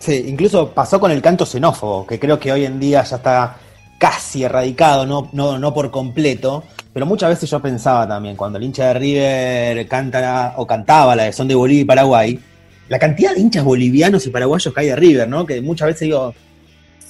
Sí, 0.01 0.25
incluso 0.27 0.71
pasó 0.71 0.99
con 0.99 1.13
el 1.13 1.23
canto 1.23 1.47
xenófobo, 1.47 2.05
que 2.09 2.19
creo 2.19 2.41
que 2.41 2.51
hoy 2.51 2.65
en 2.65 2.81
día 2.81 3.05
ya 3.05 3.15
está 3.19 3.55
casi 4.03 4.43
erradicado, 4.43 5.07
no, 5.07 5.29
no, 5.33 5.61
no 5.61 5.73
por 5.73 5.93
completo, 5.93 6.65
pero 6.93 7.07
muchas 7.07 7.29
veces 7.31 7.49
yo 7.49 7.63
pensaba 7.63 8.09
también, 8.09 8.35
cuando 8.35 8.59
el 8.59 8.65
hincha 8.65 8.89
de 8.89 8.95
River 8.95 9.87
canta 9.87 10.55
o 10.57 10.67
cantaba 10.67 11.15
la 11.15 11.23
de 11.23 11.33
Son 11.33 11.47
de 11.47 11.55
Bolivia 11.55 11.83
y 11.83 11.85
Paraguay, 11.85 12.41
la 12.89 12.99
cantidad 12.99 13.33
de 13.33 13.41
hinchas 13.41 13.63
bolivianos 13.63 14.27
y 14.27 14.31
paraguayos 14.31 14.75
que 14.75 14.81
hay 14.81 14.89
de 14.89 14.97
River, 14.97 15.29
¿no? 15.29 15.47
Que 15.47 15.61
muchas 15.63 15.87
veces 15.87 16.01
digo, 16.01 16.35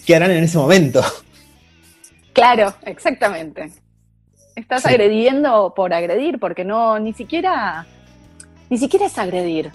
¿qué 0.05 0.17
harán 0.17 0.33
en 0.33 0.45
ese 0.45 0.59
momento? 0.59 1.03
Claro, 2.35 2.75
exactamente. 2.85 3.73
Estás 4.55 4.83
Sí. 4.83 4.89
agrediendo 4.89 5.73
por 5.75 5.95
agredir, 5.95 6.39
porque 6.39 6.63
no, 6.63 6.99
ni 6.99 7.15
siquiera, 7.15 7.87
ni 8.69 8.77
siquiera 8.77 9.07
es 9.07 9.17
agredir 9.17 9.71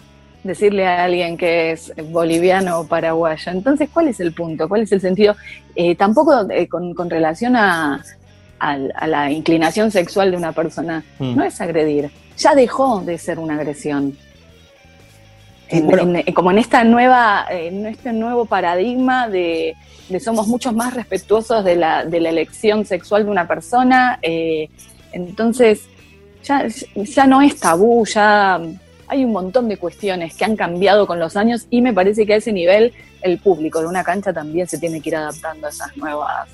decirle 0.47 0.87
a 0.87 1.03
alguien 1.03 1.37
que 1.37 1.71
es 1.71 1.93
boliviano 2.11 2.79
o 2.79 2.87
paraguayo. 2.87 3.51
Entonces, 3.51 3.89
¿cuál 3.93 4.07
es 4.07 4.19
el 4.19 4.33
punto? 4.33 4.67
¿Cuál 4.67 4.81
es 4.81 4.91
el 4.91 5.01
sentido? 5.01 5.35
Eh, 5.75 5.95
tampoco 5.95 6.49
eh, 6.49 6.67
con, 6.67 6.93
con 6.95 7.09
relación 7.09 7.55
a, 7.55 8.01
a 8.59 9.07
la 9.07 9.29
inclinación 9.31 9.91
sexual 9.91 10.31
de 10.31 10.37
una 10.37 10.51
persona, 10.51 11.03
Mm. 11.19 11.35
no 11.35 11.43
es 11.43 11.61
agredir. 11.61 12.09
Ya 12.37 12.55
dejó 12.55 13.01
de 13.01 13.17
ser 13.19 13.37
una 13.37 13.55
agresión. 13.55 14.17
Sí, 15.69 15.77
En- 15.77 15.85
bueno. 15.87 16.19
en- 16.25 16.33
como 16.33 16.49
en 16.51 16.57
esta 16.59 16.83
nueva, 16.83 17.45
en 17.49 17.85
este 17.85 18.13
nuevo 18.13 18.45
paradigma 18.45 19.27
de, 19.27 19.75
de 20.09 20.19
somos 20.19 20.47
muchos 20.47 20.73
más 20.73 20.93
respetuosos 20.93 21.63
de 21.65 21.75
la, 21.75 22.05
de 22.05 22.19
la 22.21 22.29
elección 22.29 22.85
sexual 22.85 23.25
de 23.25 23.31
una 23.31 23.47
persona, 23.47 24.17
eh, 24.21 24.69
entonces 25.11 25.81
ya, 26.43 26.65
ya 26.95 27.27
no 27.27 27.41
es 27.41 27.59
tabú, 27.59 28.05
ya 28.05 28.59
hay 29.07 29.23
un 29.23 29.31
montón 29.31 29.67
de 29.69 29.77
cuestiones 29.77 30.35
que 30.35 30.45
han 30.45 30.55
cambiado 30.55 31.07
con 31.07 31.19
los 31.19 31.35
años 31.37 31.65
y 31.69 31.81
me 31.81 31.93
parece 31.93 32.25
que 32.25 32.33
a 32.33 32.37
ese 32.37 32.51
nivel 32.51 32.93
el 33.21 33.37
público 33.39 33.79
de 33.79 33.87
una 33.87 34.03
cancha 34.03 34.33
también 34.33 34.67
se 34.67 34.77
tiene 34.77 35.01
que 35.01 35.09
ir 35.09 35.15
adaptando 35.15 35.67
a 35.67 35.69
esas 35.69 35.95
nuevas 35.97 36.47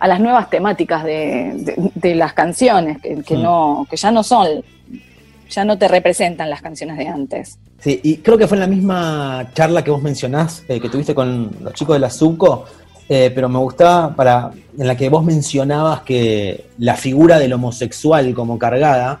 a 0.00 0.08
las 0.08 0.20
nuevas 0.20 0.50
temáticas 0.50 1.04
de, 1.04 1.52
de- 1.54 1.90
de 1.94 2.14
las 2.14 2.32
canciones 2.34 3.00
que, 3.00 3.22
que 3.22 3.36
Mm. 3.36 3.42
no 3.42 3.86
que 3.88 3.96
ya 3.96 4.10
no 4.10 4.22
son 4.22 4.62
ya 5.50 5.64
no 5.64 5.78
te 5.78 5.88
representan 5.88 6.50
las 6.50 6.60
canciones 6.62 6.96
de 6.98 7.08
antes 7.08 7.58
Sí, 7.78 8.00
y 8.02 8.16
creo 8.18 8.38
que 8.38 8.46
fue 8.48 8.56
en 8.56 8.60
la 8.62 8.66
misma 8.66 9.50
charla 9.52 9.84
que 9.84 9.90
vos 9.90 10.02
mencionás, 10.02 10.62
eh, 10.68 10.80
que 10.80 10.88
tuviste 10.88 11.14
con 11.14 11.50
los 11.60 11.74
chicos 11.74 11.96
de 11.96 12.00
la 12.00 12.08
Subco, 12.08 12.64
eh, 13.10 13.30
pero 13.34 13.50
me 13.50 13.58
gustaba 13.58 14.14
para, 14.16 14.52
en 14.78 14.86
la 14.86 14.96
que 14.96 15.10
vos 15.10 15.22
mencionabas 15.22 16.00
que 16.00 16.64
la 16.78 16.94
figura 16.94 17.38
del 17.38 17.52
homosexual 17.52 18.32
como 18.34 18.58
cargada 18.58 19.20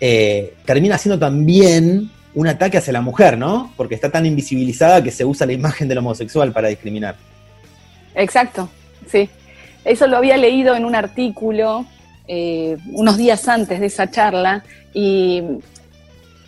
eh, 0.00 0.54
termina 0.64 0.98
siendo 0.98 1.18
también 1.18 2.10
un 2.34 2.48
ataque 2.48 2.78
hacia 2.78 2.92
la 2.92 3.00
mujer, 3.00 3.38
¿no? 3.38 3.72
Porque 3.76 3.94
está 3.94 4.10
tan 4.10 4.26
invisibilizada 4.26 5.02
que 5.02 5.10
se 5.10 5.24
usa 5.24 5.46
la 5.46 5.52
imagen 5.52 5.88
del 5.88 5.98
homosexual 5.98 6.52
para 6.52 6.68
discriminar. 6.68 7.16
Exacto, 8.14 8.68
sí. 9.06 9.28
Eso 9.84 10.06
lo 10.06 10.16
había 10.16 10.36
leído 10.36 10.74
en 10.74 10.84
un 10.84 10.94
artículo 10.94 11.86
eh, 12.26 12.76
unos 12.92 13.16
días 13.16 13.46
antes 13.48 13.78
de 13.80 13.86
esa 13.86 14.10
charla 14.10 14.64
y, 14.94 15.42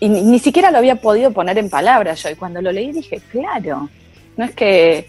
y 0.01 0.09
ni, 0.09 0.23
ni 0.23 0.39
siquiera 0.39 0.71
lo 0.71 0.79
había 0.79 0.97
podido 0.97 1.31
poner 1.33 1.59
en 1.59 1.69
palabras 1.69 2.23
yo. 2.23 2.31
Y 2.31 2.35
cuando 2.35 2.63
lo 2.63 2.73
leí 2.73 2.93
dije, 2.93 3.21
claro, 3.31 3.89
no 4.37 4.45
es 4.45 4.55
que 4.55 5.07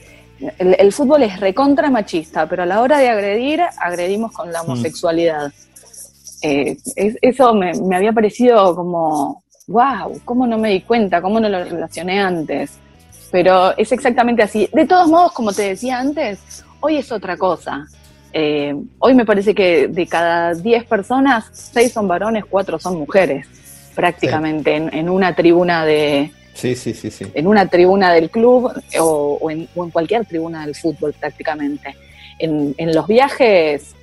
el, 0.60 0.76
el 0.78 0.94
fútbol 0.94 1.24
es 1.24 1.40
recontra 1.40 1.90
machista, 1.90 2.48
pero 2.48 2.64
a 2.64 2.66
la 2.66 2.82
hora 2.82 3.00
de 3.00 3.10
agredir, 3.10 3.62
agredimos 3.80 4.32
con 4.32 4.52
la 4.52 4.62
homosexualidad. 4.62 5.52
Eh, 6.42 6.78
es- 6.96 7.18
eso 7.22 7.54
me, 7.54 7.74
me 7.74 7.96
había 7.96 8.12
parecido 8.14 8.76
como, 8.76 9.44
wow, 9.68 10.20
¿cómo 10.26 10.46
no 10.48 10.58
me 10.58 10.70
di 10.70 10.82
cuenta? 10.82 11.22
¿Cómo 11.22 11.40
no 11.40 11.50
lo 11.50 11.64
relacioné 11.64 12.20
antes? 12.20 12.72
Pero 13.32 13.76
es 13.78 13.92
exactamente 13.92 14.44
así. 14.44 14.70
De 14.74 14.86
todos 14.86 15.08
modos, 15.10 15.32
como 15.34 15.52
te 15.52 15.64
decía 15.64 16.00
antes, 16.00 16.64
hoy 16.80 16.98
es 16.98 17.12
otra 17.12 17.36
cosa. 17.38 17.86
Eh, 18.32 18.76
hoy 19.00 19.14
me 19.16 19.26
parece 19.26 19.56
que 19.56 19.88
de 19.88 20.06
cada 20.08 20.54
10 20.54 20.86
personas, 20.86 21.46
6 21.52 21.92
son 21.92 22.08
varones, 22.08 22.46
4 22.46 22.78
son 22.78 22.98
mujeres, 23.00 23.48
prácticamente 23.96 24.76
en, 24.76 24.94
en 24.94 25.10
una 25.10 25.34
tribuna 25.36 25.86
de 25.86 26.32
Sí, 26.54 26.76
sí, 26.76 26.94
sí, 26.94 27.12
sí. 27.12 27.26
en 27.34 27.46
una 27.48 27.68
tribuna 27.68 28.12
del 28.14 28.30
club 28.32 28.72
o, 29.00 29.38
o 29.42 29.52
en, 29.52 29.68
o 29.76 29.84
en 29.86 29.92
cualquier 29.92 30.26
tribuna 30.26 30.66
del 30.66 30.76
fútbol 30.76 31.14
prácticamente. 31.14 31.96
En, 32.40 32.74
en 32.78 32.94
los 32.96 33.08
viajes 33.08 33.96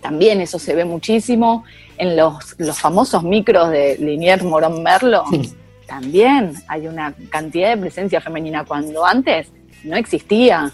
también 0.00 0.40
eso 0.40 0.58
se 0.58 0.74
ve 0.74 0.84
muchísimo. 0.84 1.64
En 1.96 2.16
los, 2.16 2.54
los 2.58 2.78
famosos 2.78 3.22
micros 3.24 3.70
de 3.70 3.96
Liniers 3.98 4.44
Morón 4.44 4.82
Merlo 4.82 5.24
también 5.86 6.54
hay 6.68 6.86
una 6.86 7.14
cantidad 7.30 7.70
de 7.70 7.76
presencia 7.76 8.20
femenina 8.20 8.64
cuando 8.64 9.04
antes 9.04 9.48
no 9.84 9.96
existía 9.96 10.72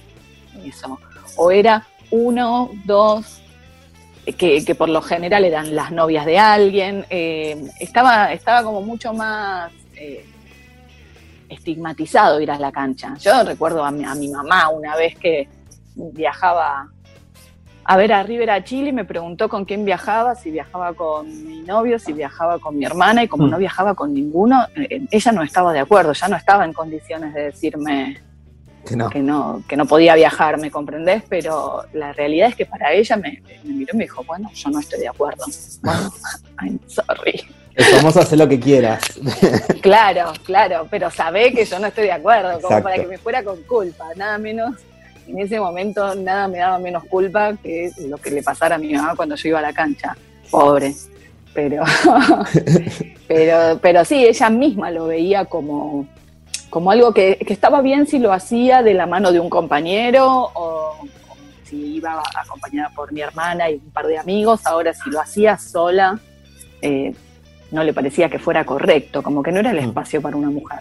eso. 0.64 0.98
O 1.36 1.50
era 1.50 1.86
uno, 2.10 2.70
dos, 2.84 3.40
que, 4.36 4.64
que 4.64 4.74
por 4.74 4.88
lo 4.88 5.00
general 5.02 5.44
eran 5.44 5.74
las 5.74 5.92
novias 5.92 6.26
de 6.26 6.38
alguien. 6.38 7.06
eh, 7.10 7.70
estaba, 7.80 8.32
estaba 8.32 8.62
como 8.62 8.82
mucho 8.82 9.12
más 9.12 9.72
eh, 9.96 10.26
estigmatizado 11.48 12.40
ir 12.40 12.50
a 12.50 12.58
la 12.58 12.72
cancha. 12.72 13.14
Yo 13.20 13.42
recuerdo 13.44 13.84
a 13.84 13.90
mi, 13.90 14.04
a 14.04 14.14
mi 14.14 14.28
mamá 14.28 14.68
una 14.68 14.96
vez 14.96 15.16
que 15.16 15.48
viajaba 15.94 16.88
a 17.84 17.96
ver 17.96 18.12
a 18.12 18.22
River 18.22 18.50
a 18.50 18.64
Chile 18.64 18.88
y 18.90 18.92
me 18.92 19.04
preguntó 19.04 19.48
con 19.48 19.64
quién 19.64 19.84
viajaba, 19.84 20.34
si 20.34 20.50
viajaba 20.50 20.94
con 20.94 21.26
mi 21.46 21.60
novio, 21.60 21.98
si 21.98 22.12
viajaba 22.12 22.58
con 22.58 22.78
mi 22.78 22.84
hermana 22.84 23.22
y 23.22 23.28
como 23.28 23.46
Mm. 23.46 23.50
no 23.50 23.58
viajaba 23.58 23.94
con 23.94 24.12
ninguno, 24.14 24.66
eh, 24.76 25.02
ella 25.10 25.32
no 25.32 25.42
estaba 25.42 25.72
de 25.72 25.80
acuerdo, 25.80 26.12
ya 26.12 26.28
no 26.28 26.36
estaba 26.36 26.64
en 26.64 26.72
condiciones 26.72 27.34
de 27.34 27.44
decirme 27.44 28.18
Que 28.86 28.96
no. 28.96 29.08
que 29.10 29.20
no, 29.20 29.62
que 29.68 29.76
no 29.76 29.86
podía 29.86 30.14
viajar, 30.14 30.58
¿me 30.58 30.70
comprendés? 30.70 31.22
Pero 31.28 31.84
la 31.94 32.12
realidad 32.12 32.48
es 32.48 32.56
que 32.56 32.66
para 32.66 32.92
ella 32.92 33.16
me, 33.16 33.42
me 33.64 33.72
miró 33.72 33.90
y 33.94 33.96
me 33.96 34.04
dijo, 34.04 34.22
bueno, 34.24 34.50
yo 34.54 34.68
no 34.70 34.80
estoy 34.80 35.00
de 35.00 35.08
acuerdo. 35.08 35.44
Bueno, 35.82 36.10
I'm 36.62 36.78
sorry. 36.86 37.42
El 37.74 37.84
famoso 37.86 38.20
hace 38.20 38.36
lo 38.36 38.46
que 38.48 38.60
quieras. 38.60 39.02
Claro, 39.82 40.32
claro, 40.44 40.86
pero 40.90 41.10
sabe 41.10 41.52
que 41.52 41.64
yo 41.66 41.78
no 41.78 41.88
estoy 41.88 42.04
de 42.04 42.12
acuerdo, 42.12 42.48
como 42.60 42.68
Exacto. 42.68 42.82
para 42.84 42.96
que 42.96 43.06
me 43.06 43.18
fuera 43.18 43.42
con 43.42 43.62
culpa, 43.64 44.06
nada 44.16 44.38
menos. 44.38 44.76
En 45.26 45.38
ese 45.38 45.58
momento 45.58 46.14
nada 46.14 46.48
me 46.48 46.58
daba 46.58 46.78
menos 46.78 47.04
culpa 47.04 47.54
que 47.62 47.90
lo 48.08 48.18
que 48.18 48.30
le 48.30 48.42
pasara 48.42 48.74
a 48.76 48.78
mi 48.78 48.92
mamá 48.92 49.14
cuando 49.16 49.34
yo 49.36 49.48
iba 49.48 49.58
a 49.58 49.62
la 49.62 49.72
cancha. 49.72 50.16
Pobre. 50.50 50.94
Pero, 51.54 51.84
pero, 53.28 53.78
pero 53.80 54.04
sí, 54.04 54.24
ella 54.24 54.50
misma 54.50 54.90
lo 54.90 55.06
veía 55.06 55.44
como, 55.44 56.06
como 56.68 56.90
algo 56.90 57.12
que, 57.14 57.36
que 57.36 57.52
estaba 57.52 57.80
bien 57.80 58.06
si 58.06 58.18
lo 58.18 58.32
hacía 58.32 58.82
de 58.82 58.94
la 58.94 59.06
mano 59.06 59.32
de 59.32 59.40
un 59.40 59.48
compañero 59.48 60.26
o, 60.52 60.96
o 61.00 61.36
si 61.64 61.96
iba 61.96 62.22
acompañada 62.34 62.90
por 62.90 63.12
mi 63.12 63.20
hermana 63.20 63.70
y 63.70 63.74
un 63.74 63.90
par 63.92 64.06
de 64.06 64.18
amigos. 64.18 64.60
Ahora, 64.66 64.92
si 64.92 65.10
lo 65.10 65.20
hacía 65.20 65.56
sola, 65.58 66.18
eh, 66.82 67.14
no 67.70 67.82
le 67.82 67.92
parecía 67.94 68.28
que 68.28 68.38
fuera 68.38 68.64
correcto, 68.64 69.22
como 69.22 69.42
que 69.42 69.52
no 69.52 69.60
era 69.60 69.70
el 69.70 69.80
Mm. 69.80 69.88
espacio 69.88 70.20
para 70.20 70.36
una 70.36 70.50
mujer. 70.50 70.80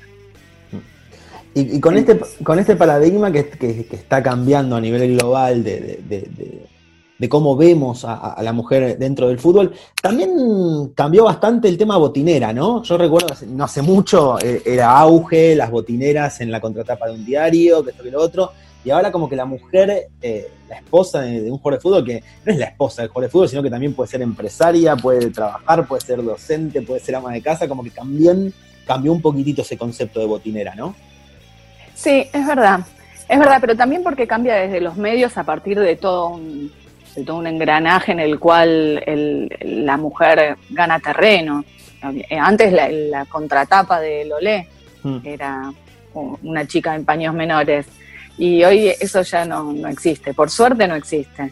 Y, 1.55 1.77
y 1.77 1.79
con, 1.79 1.97
este, 1.97 2.19
con 2.43 2.57
este 2.59 2.75
paradigma 2.75 3.31
que, 3.31 3.47
que- 3.49 3.85
que 3.85 3.95
está 3.95 4.21
cambiando 4.23 4.75
a 4.75 4.81
nivel 4.81 5.17
global 5.17 5.63
de, 5.63 5.79
de- 6.07 6.21
de- 6.21 7.29
cómo 7.29 7.55
vemos 7.55 8.03
a, 8.03 8.15
a 8.33 8.43
la 8.43 8.51
mujer 8.51 8.97
dentro 8.97 9.29
del 9.29 9.39
fútbol, 9.39 9.71
también 10.01 10.91
cambió 10.93 11.23
bastante 11.23 11.69
el 11.69 11.77
tema 11.77 11.95
botinera, 11.95 12.51
¿no? 12.51 12.83
Yo 12.83 12.97
recuerdo, 12.97 13.27
no 13.47 13.63
hace 13.63 13.81
mucho, 13.81 14.37
eh, 14.41 14.61
era 14.65 14.97
auge, 14.99 15.55
las 15.55 15.71
botineras 15.71 16.41
en 16.41 16.51
la 16.51 16.59
contratapa 16.59 17.07
de 17.07 17.13
un 17.13 17.25
diario, 17.25 17.81
que 17.81 17.91
esto 17.91 18.03
que 18.03 18.11
lo 18.11 18.21
otro, 18.21 18.51
y 18.83 18.89
ahora 18.89 19.09
como 19.09 19.29
que 19.29 19.37
la 19.37 19.45
mujer, 19.45 20.09
eh, 20.21 20.47
la 20.67 20.75
esposa 20.75 21.21
de, 21.21 21.43
de 21.43 21.49
un 21.49 21.59
jugador 21.59 21.79
de 21.79 21.81
fútbol, 21.81 22.03
que 22.03 22.23
no 22.45 22.51
es 22.51 22.59
la 22.59 22.65
esposa 22.65 23.03
del 23.03 23.09
jugador 23.09 23.29
de 23.29 23.31
fútbol, 23.31 23.47
sino 23.47 23.63
que 23.63 23.69
también 23.69 23.93
puede 23.93 24.09
ser 24.09 24.21
empresaria, 24.21 24.97
puede 24.97 25.29
trabajar, 25.29 25.87
puede 25.87 26.01
ser 26.01 26.21
docente, 26.21 26.81
puede 26.81 26.99
ser 26.99 27.15
ama 27.15 27.31
de 27.31 27.41
casa, 27.41 27.69
como 27.69 27.85
que 27.85 27.91
también 27.91 28.53
cambió 28.85 29.13
un 29.13 29.21
poquitito 29.21 29.61
ese 29.61 29.77
concepto 29.77 30.19
de 30.19 30.25
botinera, 30.25 30.75
¿no? 30.75 30.93
Sí, 31.95 32.27
es 32.31 32.45
verdad. 32.47 32.79
Es 33.29 33.39
verdad, 33.39 33.57
pero 33.61 33.75
también 33.75 34.03
porque 34.03 34.27
cambia 34.27 34.55
desde 34.55 34.81
los 34.81 34.97
medios 34.97 35.37
a 35.37 35.43
partir 35.43 35.79
de 35.79 35.95
todo 35.95 36.29
un, 36.29 36.71
de 37.15 37.23
todo 37.23 37.37
un 37.37 37.47
engranaje 37.47 38.11
en 38.11 38.19
el 38.19 38.39
cual 38.39 39.01
el- 39.05 39.49
la 39.85 39.97
mujer 39.97 40.57
gana 40.69 40.99
terreno. 40.99 41.63
Antes 42.41 42.73
la, 42.73 42.89
la 42.89 43.25
contratapa 43.25 43.99
de 43.99 44.25
Lolé 44.25 44.67
Mm. 45.03 45.17
era 45.25 45.71
una 46.13 46.65
chica 46.67 46.95
en 46.95 47.03
paños 47.05 47.33
menores 47.33 47.85
y 48.37 48.63
hoy 48.63 48.87
eso 48.99 49.21
ya 49.23 49.43
no, 49.45 49.73
no 49.73 49.87
existe. 49.89 50.33
Por 50.33 50.49
suerte 50.49 50.87
no 50.87 50.95
existe. 50.95 51.51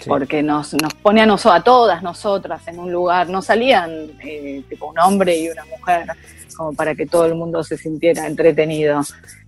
Sí. 0.00 0.08
Porque 0.08 0.42
nos, 0.42 0.72
nos 0.74 0.94
pone 0.94 1.20
a, 1.20 1.26
noso- 1.26 1.52
a 1.52 1.62
todas 1.62 2.02
nosotras 2.02 2.66
en 2.68 2.78
un 2.78 2.90
lugar, 2.90 3.28
no 3.28 3.42
salían 3.42 3.90
eh, 4.24 4.62
tipo 4.68 4.86
un 4.86 4.98
hombre 4.98 5.38
y 5.38 5.48
una 5.50 5.64
mujer 5.66 6.06
como 6.56 6.72
para 6.72 6.94
que 6.94 7.06
todo 7.06 7.26
el 7.26 7.34
mundo 7.34 7.62
se 7.62 7.76
sintiera 7.76 8.26
entretenido. 8.26 9.02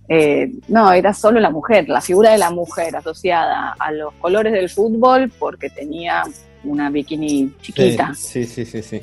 Eh, 0.09 0.51
no, 0.67 0.91
era 0.91 1.13
solo 1.13 1.39
la 1.39 1.49
mujer, 1.49 1.89
la 1.89 2.01
figura 2.01 2.31
de 2.31 2.37
la 2.37 2.51
mujer 2.51 2.95
asociada 2.95 3.75
a 3.79 3.91
los 3.91 4.13
colores 4.15 4.53
del 4.53 4.69
fútbol 4.69 5.31
porque 5.39 5.69
tenía 5.69 6.23
una 6.63 6.89
bikini 6.89 7.53
chiquita. 7.61 8.13
Sí, 8.15 8.45
sí, 8.45 8.63
sí, 8.65 8.81
sí. 8.83 9.01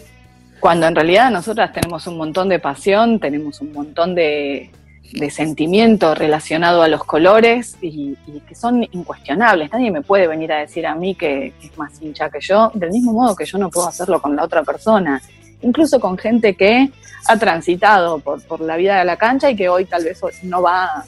Cuando 0.60 0.86
en 0.86 0.94
realidad 0.94 1.30
nosotras 1.30 1.72
tenemos 1.72 2.06
un 2.06 2.16
montón 2.18 2.48
de 2.48 2.58
pasión, 2.58 3.18
tenemos 3.18 3.60
un 3.60 3.72
montón 3.72 4.14
de, 4.14 4.70
de 5.12 5.30
sentimiento 5.30 6.14
relacionado 6.14 6.82
a 6.82 6.88
los 6.88 7.04
colores 7.04 7.76
y, 7.80 8.16
y 8.26 8.40
que 8.46 8.54
son 8.54 8.82
incuestionables. 8.92 9.70
Nadie 9.72 9.90
me 9.90 10.02
puede 10.02 10.26
venir 10.28 10.52
a 10.52 10.58
decir 10.60 10.86
a 10.86 10.94
mí 10.94 11.14
que, 11.14 11.52
que 11.60 11.66
es 11.66 11.76
más 11.78 12.00
hincha 12.00 12.30
que 12.30 12.40
yo, 12.40 12.70
del 12.74 12.90
mismo 12.90 13.12
modo 13.12 13.34
que 13.34 13.44
yo 13.44 13.58
no 13.58 13.70
puedo 13.70 13.88
hacerlo 13.88 14.22
con 14.22 14.36
la 14.36 14.44
otra 14.44 14.62
persona. 14.62 15.20
Incluso 15.62 15.98
con 16.00 16.16
gente 16.16 16.54
que 16.54 16.90
ha 17.28 17.36
transitado 17.38 18.18
por, 18.20 18.42
por 18.44 18.60
la 18.60 18.76
vida 18.76 18.98
de 18.98 19.04
la 19.04 19.16
cancha 19.16 19.50
y 19.50 19.56
que 19.56 19.68
hoy 19.68 19.84
tal 19.84 20.04
vez 20.04 20.20
no 20.42 20.62
va, 20.62 21.04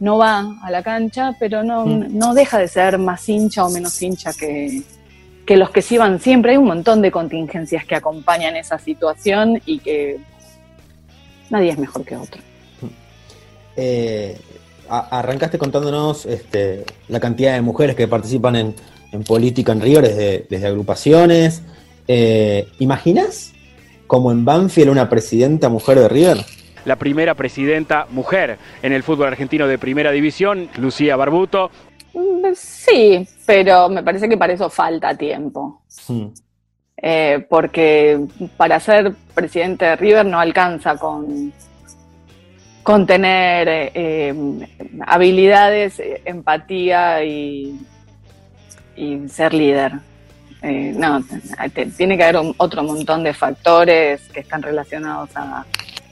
no 0.00 0.18
va 0.18 0.44
a 0.62 0.70
la 0.70 0.82
cancha, 0.82 1.34
pero 1.38 1.62
no, 1.62 1.86
Mm. 1.86 2.18
no 2.18 2.34
deja 2.34 2.58
de 2.58 2.68
ser 2.68 2.98
más 2.98 3.26
hincha 3.28 3.64
o 3.64 3.70
menos 3.70 4.00
hincha 4.02 4.32
que, 4.32 4.82
que 5.46 5.56
los 5.56 5.70
que 5.70 5.82
sí 5.82 5.96
van 5.98 6.20
siempre. 6.20 6.52
Hay 6.52 6.56
un 6.58 6.66
montón 6.66 7.00
de 7.00 7.10
contingencias 7.10 7.84
que 7.86 7.94
acompañan 7.94 8.56
esa 8.56 8.78
situación 8.78 9.62
y 9.64 9.78
que 9.78 10.18
nadie 11.48 11.70
es 11.70 11.78
mejor 11.78 12.04
que 12.04 12.16
otro. 12.16 12.42
Eh, 13.76 14.36
a- 14.88 15.18
arrancaste 15.18 15.58
contándonos 15.58 16.26
este, 16.26 16.84
la 17.08 17.20
cantidad 17.20 17.54
de 17.54 17.60
mujeres 17.62 17.96
que 17.96 18.06
participan 18.08 18.56
en, 18.56 18.74
en 19.12 19.24
política 19.24 19.72
en 19.72 19.80
River 19.80 20.02
desde, 20.08 20.46
desde 20.48 20.66
agrupaciones. 20.66 21.62
Eh, 22.06 22.68
¿Imaginas 22.78 23.52
como 24.06 24.30
en 24.30 24.44
Banfield 24.44 24.90
una 24.90 25.08
presidenta 25.08 25.68
mujer 25.68 25.98
de 25.98 26.08
River? 26.08 26.38
la 26.84 26.96
primera 26.96 27.34
presidenta 27.34 28.06
mujer 28.10 28.58
en 28.82 28.92
el 28.92 29.02
fútbol 29.02 29.28
argentino 29.28 29.66
de 29.66 29.78
primera 29.78 30.10
división, 30.10 30.68
Lucía 30.76 31.16
Barbuto. 31.16 31.70
Mm, 32.12 32.48
Sí, 32.54 33.26
pero 33.46 33.88
me 33.88 34.02
parece 34.02 34.28
que 34.28 34.36
para 34.36 34.52
eso 34.52 34.68
falta 34.68 35.16
tiempo. 35.16 35.80
Hmm. 36.06 36.26
Eh, 36.98 37.46
porque 37.48 38.20
para 38.58 38.78
ser 38.80 39.14
presidente 39.34 39.86
de 39.86 39.96
River 39.96 40.26
no 40.26 40.38
alcanza 40.38 40.96
con, 40.96 41.52
con 42.84 43.06
tener 43.06 43.66
eh, 43.66 43.90
eh, 43.94 44.34
habilidades, 45.06 45.98
eh, 45.98 46.20
empatía 46.24 47.24
y, 47.24 47.80
y 48.94 49.28
ser 49.28 49.52
líder. 49.54 49.92
No, 50.62 51.22
tiene 51.98 52.16
que 52.16 52.24
haber 52.24 52.38
un- 52.38 52.54
otro 52.56 52.82
montón 52.82 53.22
de 53.22 53.34
factores 53.34 54.22
que 54.32 54.40
están 54.40 54.62
relacionados 54.62 55.28
a, 55.34 55.66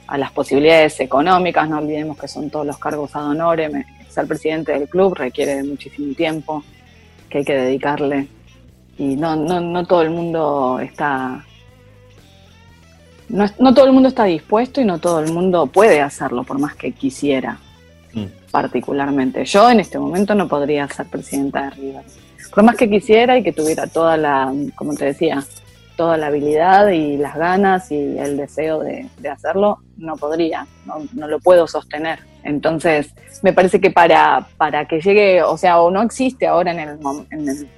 a 0.07 0.19
las 0.19 0.31
posibilidades 0.33 1.01
económicas. 1.01 1.67
No 1.71 1.79
olvidemos 1.79 2.19
que 2.19 2.29
son 2.29 2.51
todos 2.51 2.67
los 2.67 2.77
cargos 2.79 3.15
ad 3.17 3.29
honorem. 3.31 3.83
Ser 4.11 4.27
presidente 4.27 4.73
del 4.73 4.89
club 4.91 5.15
requiere 5.15 5.63
muchísimo 5.63 6.15
tiempo 6.15 6.63
que 7.31 7.39
hay 7.39 7.45
que 7.47 7.55
dedicarle 7.55 8.29
y 8.99 9.17
no, 9.17 9.37
no, 9.37 9.59
no 9.59 9.87
todo 9.87 10.03
el 10.03 10.11
mundo 10.11 10.79
está 10.83 11.43
no, 13.59 13.75
todo 13.75 13.87
el 13.87 13.93
mundo 13.93 14.09
está 14.09 14.25
dispuesto 14.25 14.81
y 14.81 14.85
no 14.85 14.99
todo 14.99 15.21
el 15.21 15.33
mundo 15.33 15.67
puede 15.67 16.01
hacerlo 16.01 16.45
por 16.45 16.59
más 16.59 16.75
que 16.77 16.93
quisiera 16.93 17.59
Mm. 18.15 18.27
particularmente. 18.51 19.43
Yo 19.47 19.71
en 19.71 19.81
este 19.81 19.99
momento 19.99 20.35
no 20.35 20.47
podría 20.47 20.87
ser 20.89 21.07
presidenta 21.07 21.63
de 21.65 21.71
River. 21.71 22.03
Por 22.55 22.63
más 22.63 22.77
que 22.77 22.91
quisiera 22.91 23.39
y 23.39 23.43
que 23.43 23.53
tuviera 23.53 23.87
toda 23.87 24.19
la 24.19 24.53
como 24.75 24.93
te 24.95 25.07
decía 25.07 25.43
toda 25.97 26.17
la 26.19 26.27
habilidad 26.27 26.89
y 26.89 27.17
las 27.17 27.35
ganas 27.37 27.91
y 27.91 28.19
el 28.19 28.37
deseo 28.37 28.81
de, 28.81 29.09
de 29.19 29.29
hacerlo 29.31 29.79
no 29.97 30.17
podría 30.17 30.67
no, 30.85 30.97
no 31.15 31.27
lo 31.27 31.39
puedo 31.41 31.67
sostener. 31.67 32.19
Entonces 32.45 33.15
me 33.43 33.53
parece 33.55 33.81
que 33.81 33.91
para, 33.91 34.47
para 34.59 34.87
que 34.87 35.01
llegue, 35.01 35.43
o 35.43 35.57
sea, 35.57 35.81
o 35.81 35.91
no 35.91 36.03
existe 36.03 36.47
ahora 36.47 36.73
en, 36.73 36.81
el, 36.81 36.99
mom- 37.01 37.27
en, 37.31 37.49
el- 37.49 37.69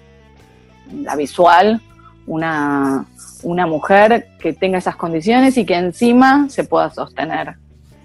en 0.90 1.04
la 1.04 1.14
visual 1.16 1.80
una, 2.26 3.04
una 3.42 3.66
mujer 3.66 4.28
que 4.38 4.52
tenga 4.52 4.78
esas 4.78 4.96
condiciones 4.96 5.56
y 5.58 5.64
que 5.64 5.74
encima 5.74 6.48
se 6.48 6.64
pueda 6.64 6.90
sostener 6.90 7.54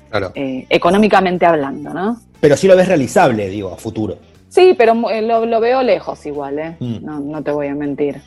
Claro. 0.09 0.31
eh, 0.35 0.65
económicamente 0.69 1.45
hablando, 1.45 1.93
¿no? 1.93 2.19
Pero 2.41 2.57
sí 2.57 2.67
lo 2.67 2.75
ves 2.75 2.87
realizable, 2.87 3.47
digo, 3.49 3.73
a 3.73 3.77
futuro. 3.77 4.17
Sí, 4.49 4.73
pero 4.77 4.93
eh, 5.11 5.21
lo, 5.21 5.45
lo 5.45 5.59
veo 5.59 5.83
lejos 5.83 6.25
igual, 6.25 6.57
¿eh? 6.59 6.75
Mm. 6.79 7.05
No, 7.05 7.19
no 7.19 7.43
te 7.43 7.51
voy 7.51 7.67
a 7.67 7.75
mentir, 7.75 8.19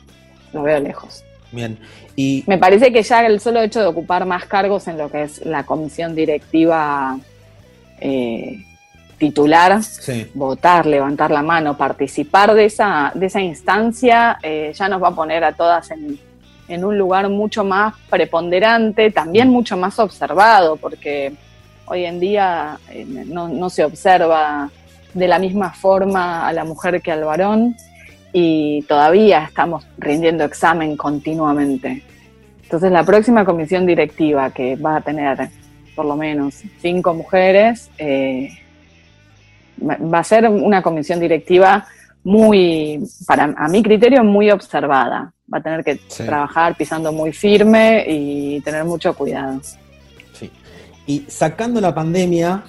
lo 0.53 0.63
veo 0.63 0.79
lejos. 0.79 1.23
Bien. 1.51 1.77
Y 2.15 2.43
Me 2.47 2.57
parece 2.57 2.91
que 2.93 3.03
ya 3.03 3.25
el 3.25 3.39
solo 3.39 3.61
hecho 3.61 3.79
de 3.81 3.87
ocupar 3.87 4.25
más 4.25 4.45
cargos 4.45 4.87
en 4.87 4.97
lo 4.97 5.09
que 5.11 5.23
es 5.23 5.45
la 5.45 5.65
comisión 5.65 6.15
directiva 6.15 7.17
eh, 7.99 8.63
titular, 9.17 9.81
sí, 9.83 10.29
votar, 10.33 10.85
levantar 10.85 11.31
la 11.31 11.41
mano, 11.41 11.77
participar 11.77 12.53
de 12.53 12.65
esa, 12.65 13.11
de 13.15 13.25
esa 13.25 13.41
instancia, 13.41 14.37
eh, 14.43 14.71
ya 14.75 14.89
nos 14.89 15.01
va 15.01 15.09
a 15.09 15.15
poner 15.15 15.43
a 15.43 15.53
todas 15.53 15.91
en, 15.91 16.19
en 16.67 16.85
un 16.85 16.97
lugar 16.97 17.29
mucho 17.29 17.63
más 17.63 17.93
preponderante, 18.09 19.11
también 19.11 19.49
mucho 19.49 19.77
más 19.77 19.99
observado, 19.99 20.75
porque 20.77 21.33
hoy 21.85 22.05
en 22.05 22.19
día 22.19 22.79
eh, 22.89 23.05
no, 23.05 23.47
no 23.47 23.69
se 23.69 23.83
observa 23.83 24.69
de 25.13 25.27
la 25.27 25.39
misma 25.39 25.71
forma 25.73 26.47
a 26.47 26.53
la 26.53 26.63
mujer 26.63 27.01
que 27.01 27.11
al 27.11 27.23
varón 27.23 27.75
y 28.31 28.81
todavía 28.83 29.45
estamos 29.45 29.85
rindiendo 29.97 30.43
examen 30.43 30.97
continuamente. 30.97 32.03
Entonces 32.63 32.91
la 32.91 33.03
próxima 33.03 33.45
comisión 33.45 33.85
directiva 33.85 34.49
que 34.49 34.75
va 34.75 34.97
a 34.97 35.01
tener 35.01 35.49
por 35.95 36.05
lo 36.05 36.15
menos 36.15 36.63
cinco 36.81 37.13
mujeres, 37.13 37.91
eh, 37.99 38.49
va 39.81 40.19
a 40.19 40.23
ser 40.23 40.47
una 40.49 40.81
comisión 40.81 41.19
directiva 41.19 41.85
muy, 42.23 43.03
para 43.27 43.53
a 43.57 43.67
mi 43.67 43.83
criterio, 43.83 44.23
muy 44.23 44.49
observada. 44.51 45.33
Va 45.53 45.57
a 45.57 45.61
tener 45.61 45.83
que 45.83 45.99
Sí. 46.07 46.23
trabajar 46.23 46.75
pisando 46.77 47.11
muy 47.11 47.33
firme 47.33 48.05
y 48.07 48.61
tener 48.61 48.83
mucho 48.85 49.13
cuidado. 49.13 49.59
sí. 50.33 50.49
Y 51.05 51.25
sacando 51.27 51.81
la 51.81 51.93
pandemia, 51.93 52.63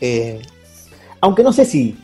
eh, 0.00 0.40
aunque 1.20 1.42
no 1.44 1.52
sé 1.52 1.64
si 1.64 1.96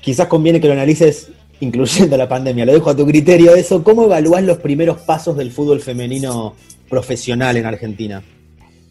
quizás 0.00 0.26
conviene 0.26 0.60
que 0.60 0.66
lo 0.68 0.72
analices 0.72 1.30
incluyendo 1.60 2.16
la 2.16 2.28
pandemia, 2.28 2.64
lo 2.66 2.72
dejo 2.72 2.90
a 2.90 2.96
tu 2.96 3.06
criterio 3.06 3.54
eso, 3.54 3.82
¿cómo 3.82 4.04
evalúas 4.04 4.42
los 4.42 4.58
primeros 4.58 4.98
pasos 4.98 5.36
del 5.36 5.50
fútbol 5.50 5.80
femenino 5.80 6.54
profesional 6.88 7.56
en 7.56 7.66
Argentina? 7.66 8.22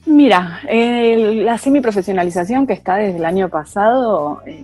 Mira, 0.05 0.59
eh, 0.69 1.41
la 1.43 1.57
semiprofesionalización 1.57 2.67
que 2.67 2.73
está 2.73 2.95
desde 2.97 3.17
el 3.17 3.25
año 3.25 3.49
pasado, 3.49 4.41
eh, 4.45 4.63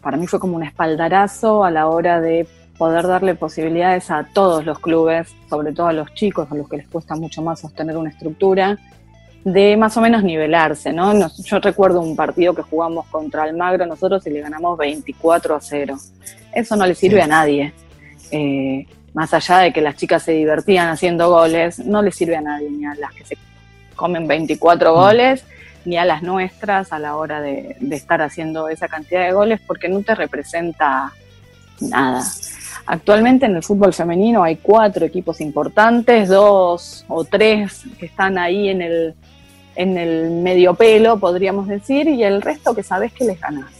para 0.00 0.16
mí 0.16 0.26
fue 0.26 0.38
como 0.38 0.56
un 0.56 0.62
espaldarazo 0.62 1.64
a 1.64 1.70
la 1.70 1.88
hora 1.88 2.20
de 2.20 2.46
poder 2.78 3.08
darle 3.08 3.34
posibilidades 3.34 4.08
a 4.10 4.24
todos 4.32 4.64
los 4.64 4.78
clubes, 4.78 5.34
sobre 5.50 5.72
todo 5.72 5.88
a 5.88 5.92
los 5.92 6.14
chicos, 6.14 6.46
a 6.50 6.54
los 6.54 6.68
que 6.68 6.76
les 6.76 6.88
cuesta 6.88 7.16
mucho 7.16 7.42
más 7.42 7.58
sostener 7.60 7.96
una 7.96 8.10
estructura, 8.10 8.78
de 9.44 9.76
más 9.76 9.96
o 9.96 10.00
menos 10.00 10.22
nivelarse, 10.22 10.92
¿no? 10.92 11.12
Nos- 11.12 11.38
yo 11.44 11.58
recuerdo 11.58 12.00
un 12.00 12.14
partido 12.14 12.54
que 12.54 12.62
jugamos 12.62 13.06
contra 13.06 13.42
Almagro 13.42 13.84
nosotros 13.84 14.24
y 14.28 14.30
le 14.30 14.40
ganamos 14.42 14.78
24 14.78 15.56
a 15.56 15.60
0. 15.60 15.96
Eso 16.52 16.76
no 16.76 16.86
le 16.86 16.94
sirve 16.94 17.16
Sí. 17.16 17.22
a 17.22 17.26
nadie. 17.26 17.72
Eh, 18.30 18.86
más 19.12 19.34
allá 19.34 19.58
de 19.58 19.72
que 19.72 19.80
las 19.80 19.96
chicas 19.96 20.22
se 20.22 20.32
divertían 20.32 20.88
haciendo 20.88 21.30
goles, 21.30 21.80
no 21.84 22.00
le 22.00 22.12
sirve 22.12 22.36
a 22.36 22.40
nadie, 22.42 22.70
ni 22.70 22.84
a 22.86 22.94
las 22.94 23.12
que 23.12 23.24
se 23.24 23.36
comen 23.98 24.26
24 24.26 24.94
goles, 24.94 25.44
ni 25.84 25.98
a 25.98 26.06
las 26.06 26.22
nuestras 26.22 26.92
a 26.94 26.98
la 26.98 27.16
hora 27.16 27.42
de, 27.42 27.76
de 27.78 27.96
estar 27.96 28.22
haciendo 28.22 28.70
esa 28.70 28.88
cantidad 28.88 29.26
de 29.26 29.32
goles 29.32 29.60
porque 29.66 29.90
no 29.90 30.02
te 30.02 30.14
representa 30.14 31.12
nada. 31.80 32.22
Actualmente 32.86 33.44
en 33.44 33.56
el 33.56 33.62
fútbol 33.62 33.92
femenino 33.92 34.42
hay 34.42 34.56
cuatro 34.56 35.04
equipos 35.04 35.42
importantes, 35.42 36.28
dos 36.28 37.04
o 37.08 37.24
tres 37.24 37.82
que 37.98 38.06
están 38.06 38.38
ahí 38.38 38.70
en 38.70 38.80
el, 38.80 39.14
en 39.76 39.98
el 39.98 40.30
medio 40.30 40.74
pelo, 40.74 41.18
podríamos 41.18 41.68
decir, 41.68 42.08
y 42.08 42.24
el 42.24 42.40
resto 42.40 42.74
que 42.74 42.82
sabes 42.82 43.12
que 43.12 43.24
les 43.24 43.38
ganás. 43.40 43.72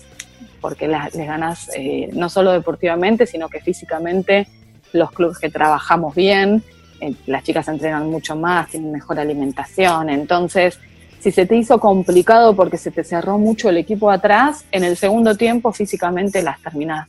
Porque 0.61 0.89
les, 0.89 1.15
les 1.15 1.27
ganás 1.27 1.71
eh, 1.75 2.11
no 2.13 2.29
solo 2.29 2.53
deportivamente, 2.53 3.27
sino 3.27 3.49
que 3.49 3.61
físicamente 3.61 4.47
los 4.93 5.11
clubes 5.13 5.39
que 5.39 5.49
trabajamos 5.49 6.15
bien, 6.15 6.63
eh, 7.01 7.15
las 7.27 7.43
chicas 7.45 7.69
entrenan 7.69 8.11
mucho 8.11 8.37
más, 8.37 8.69
tienen 8.69 8.93
mejor 8.93 9.19
alimentación. 9.19 10.11
Entonces, 10.11 10.79
si 11.21 11.31
se 11.31 11.47
te 11.47 11.57
hizo 11.57 11.79
complicado 11.81 12.55
porque 12.55 12.77
se 12.77 12.91
te 12.91 13.05
cerró 13.05 13.39
mucho 13.39 13.69
el 13.69 13.77
equipo 13.77 14.11
atrás, 14.11 14.65
en 14.71 14.85
el 14.85 14.97
segundo 14.97 15.37
tiempo 15.37 15.73
físicamente 15.73 16.43
las 16.43 16.61
terminás 16.61 17.09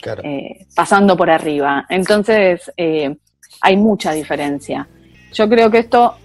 Claro. 0.00 0.22
eh, 0.24 0.66
pasando 0.74 1.16
por 1.16 1.28
arriba. 1.28 1.86
Entonces, 1.88 2.72
eh, 2.76 3.16
hay 3.60 3.76
mucha 3.76 4.12
diferencia. 4.12 4.86
Yo 5.32 5.48
creo 5.48 5.70
que 5.70 5.78
esto 5.78 6.16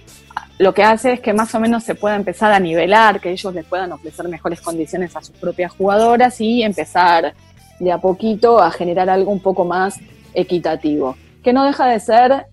lo 0.60 0.74
que 0.74 0.84
hace 0.84 1.14
es 1.14 1.20
que 1.20 1.34
más 1.34 1.54
o 1.56 1.60
menos 1.60 1.84
se 1.84 1.96
pueda 1.96 2.16
empezar 2.16 2.52
a 2.52 2.60
nivelar, 2.60 3.20
que 3.20 3.32
ellos 3.32 3.54
les 3.54 3.66
puedan 3.66 3.92
ofrecer 3.92 4.28
mejores 4.28 4.62
condiciones 4.62 5.16
a 5.16 5.22
sus 5.22 5.36
propias 5.36 5.72
jugadoras 5.72 6.40
y 6.40 6.62
empezar 6.62 7.34
de 7.80 7.92
a 7.92 7.98
poquito 7.98 8.62
a 8.62 8.72
generar 8.72 9.10
algo 9.10 9.32
un 9.32 9.40
poco 9.40 9.66
más 9.66 10.00
equitativo. 10.34 11.18
Que 11.44 11.54
no 11.54 11.66
deja 11.66 11.88
de 11.88 12.00
ser 12.00 12.46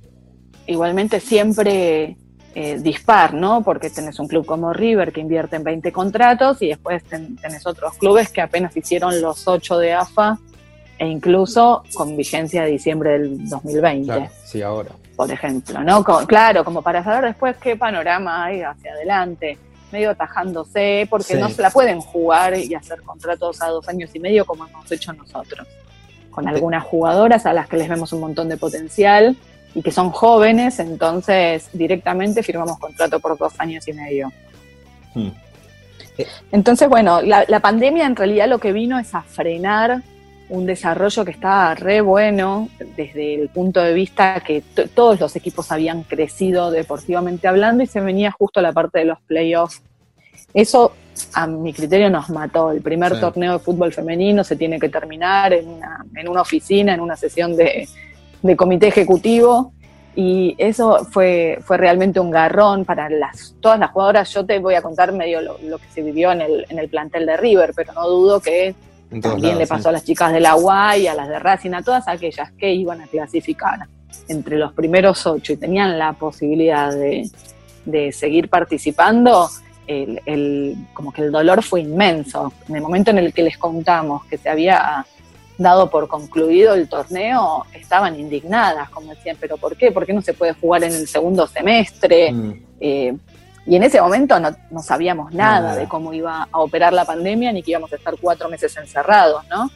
igualmente 0.72 1.20
siempre 1.20 2.16
eh, 2.54 2.78
dispar, 2.80 3.35
¿no? 3.35 3.62
Porque 3.62 3.90
tenés 3.90 4.18
un 4.18 4.26
club 4.26 4.44
como 4.44 4.72
River 4.72 5.12
que 5.12 5.20
invierte 5.20 5.56
en 5.56 5.64
20 5.64 5.92
contratos 5.92 6.61
y 6.62 6.68
después 6.68 7.02
ten- 7.04 7.37
tenés 7.37 7.66
otros 7.66 7.94
clubes 7.94 8.28
que 8.30 8.40
apenas 8.40 8.76
hicieron 8.76 9.20
los 9.20 9.46
8 9.46 9.78
de 9.78 9.92
AFA 9.92 10.38
e 10.98 11.06
incluso 11.06 11.85
con 11.94 12.16
vigencia 12.16 12.62
de 12.62 12.70
diciembre 12.70 13.11
del 13.18 13.48
2020 13.48 14.04
Claro, 14.06 14.28
sí, 14.44 14.62
ahora. 14.62 14.90
por 15.16 15.30
ejemplo, 15.30 15.80
¿no? 15.83 16.02
Claro, 16.26 16.64
como 16.64 16.83
para 16.83 17.04
saber 17.04 17.24
después 17.26 17.56
qué 17.59 17.76
panorama 17.76 18.44
hay 18.46 18.62
hacia 18.62 18.92
adelante, 18.92 19.56
medio 19.92 20.11
atajándose, 20.11 21.06
porque 21.09 21.35
Sí. 21.35 21.38
no 21.40 21.48
se 21.48 21.62
la 21.62 21.70
pueden 21.70 22.00
jugar 22.00 22.56
y 22.59 22.74
hacer 22.74 23.00
contratos 23.02 23.62
a 23.62 23.68
dos 23.68 23.88
años 23.88 24.11
y 24.14 24.18
medio 24.20 24.44
como 24.44 24.66
hemos 24.66 24.90
hecho 24.90 25.12
nosotros, 25.12 25.66
con 26.30 26.46
algunas 26.48 26.85
jugadoras 26.85 27.46
a 27.46 27.52
las 27.52 27.68
que 27.68 27.76
les 27.76 27.88
vemos 27.88 28.12
un 28.12 28.20
montón 28.20 28.48
de 28.48 28.56
potencial 28.56 29.37
y 29.74 29.83
que 29.83 29.90
son 29.92 30.11
jóvenes, 30.11 30.78
entonces 30.78 31.68
directamente 31.72 32.42
firmamos 32.42 32.78
contrato 32.78 33.20
por 33.20 33.38
dos 33.38 33.52
años 33.59 33.87
y 33.88 33.92
medio. 33.92 34.33
Hmm. 35.14 35.28
Entonces, 36.52 36.88
bueno, 36.88 37.22
la, 37.22 37.44
la 37.48 37.61
pandemia 37.61 38.06
en 38.06 38.16
realidad 38.16 38.48
lo 38.48 38.59
que 38.59 38.72
vino 38.72 38.98
es 38.98 39.14
a 39.14 39.22
frenar 39.22 40.02
un 40.50 40.66
desarrollo 40.66 41.24
que 41.24 41.30
estaba 41.30 41.74
re 41.76 42.00
bueno 42.00 42.68
desde 42.96 43.35
el 43.35 43.48
punto 43.48 43.80
de 43.80 43.94
vista 43.94 44.40
que 44.40 44.62
todos 44.94 45.20
los 45.20 45.37
equipos 45.37 45.70
habían 45.70 46.02
crecido 46.02 46.70
deportivamente 46.72 47.46
hablando 47.46 47.85
y 47.85 47.87
se 47.87 48.00
venía 48.00 48.33
justo 48.33 48.61
la 48.61 48.72
parte 48.72 48.98
de 48.98 49.04
los 49.06 49.20
playoffs. 49.20 49.80
Eso, 50.52 50.92
a 51.35 51.46
mi 51.46 51.72
criterio, 51.72 52.11
nos 52.11 52.28
mató. 52.30 52.72
El 52.72 52.83
primer 52.83 53.14
Sí. 53.14 53.20
torneo 53.20 53.52
de 53.54 53.59
fútbol 53.61 53.92
femenino 53.92 54.42
se 54.42 54.56
tiene 54.56 54.80
que 54.80 54.88
terminar 54.88 55.52
en 55.52 55.68
una, 55.68 56.04
en 56.16 56.28
una 56.28 56.40
oficina, 56.42 56.94
en 56.94 57.00
una 57.00 57.16
sesión 57.16 57.56
de, 57.56 57.88
de 58.42 58.57
comité 58.57 58.88
ejecutivo. 58.88 59.72
Y 60.16 60.57
eso 60.59 61.05
fue, 61.11 61.59
fue 61.64 61.76
realmente 61.76 62.18
un 62.18 62.31
garrón 62.31 62.85
para 62.85 63.09
las, 63.09 63.55
todas 63.61 63.79
las 63.79 63.90
jugadoras. 63.92 64.33
Yo 64.35 64.44
te 64.44 64.59
voy 64.59 64.74
a 64.74 64.83
contar 64.83 65.12
medio 65.12 65.40
lo, 65.40 65.57
lo 65.62 65.79
que 65.79 65.87
se 65.94 66.03
vivió 66.03 66.33
en 66.33 66.40
el, 66.40 66.66
en 66.68 66.79
el 66.81 66.88
plantel 66.88 67.26
de 67.26 67.37
River, 67.37 67.72
pero 67.76 67.92
no 67.92 68.09
dudo 68.09 68.40
que 68.40 68.74
también 69.22 69.57
le 69.57 69.66
pasó 69.68 69.85
sí. 69.85 69.88
a 69.88 69.92
las 69.92 70.05
chicas 70.05 70.33
de 70.33 70.40
la 70.40 70.57
UAI, 70.57 71.07
a 71.07 71.14
las 71.14 71.29
de 71.29 71.38
Racing, 71.38 71.72
a 71.74 71.83
todas 71.83 72.07
aquellas 72.09 72.50
que 72.53 72.72
iban 72.72 73.00
a 73.00 73.07
clasificar 73.07 73.87
entre 74.29 74.57
los 74.57 74.72
primeros 74.72 75.24
ocho 75.26 75.53
y 75.53 75.57
tenían 75.57 75.96
la 75.98 76.12
posibilidad 76.12 76.92
de, 76.92 77.29
de 77.85 78.12
seguir 78.12 78.48
participando, 78.48 79.48
el, 79.87 80.20
el- 80.26 80.76
como 80.92 81.12
que 81.12 81.22
el 81.22 81.33
dolor 81.33 81.62
fue 81.62 81.81
inmenso. 81.83 82.53
En 82.68 82.76
el 82.76 82.83
momento 82.83 83.11
en 83.12 83.18
el 83.18 83.33
que 83.33 83.42
les 83.42 83.57
contamos 83.59 84.24
que 84.26 84.38
se 84.38 84.48
había 84.48 85.05
dado 85.62 85.90
por 85.90 86.09
concluido 86.09 86.75
el 86.75 86.88
torneo, 86.88 87.66
estaban 87.75 88.18
indignadas, 88.18 88.88
como 88.90 89.11
decían, 89.14 89.37
pero 89.38 89.57
¿por 89.59 89.77
qué? 89.77 89.92
¿Por 89.92 90.07
qué 90.07 90.12
no 90.14 90.23
se 90.23 90.33
puede 90.33 90.55
jugar 90.55 90.83
en 90.85 90.92
el 90.94 91.07
segundo 91.07 91.46
semestre? 91.46 92.33
Mm. 92.33 92.53
Eh, 92.81 93.16
y 93.66 93.77
en 93.77 93.83
ese 93.83 94.01
momento 94.01 94.40
no, 94.40 94.57
no 94.70 94.81
sabíamos 94.83 95.33
nada 95.35 95.61
Nada. 95.61 95.77
de 95.77 95.87
cómo 95.87 96.14
iba 96.14 96.49
a 96.51 96.59
operar 96.61 96.92
la 96.94 97.05
pandemia 97.05 97.53
ni 97.53 97.62
que 97.62 97.73
íbamos 97.73 97.92
a 97.92 97.96
estar 97.96 98.14
cuatro 98.20 98.49
meses 98.49 98.75
encerrados, 98.79 99.46
¿no? 99.49 99.70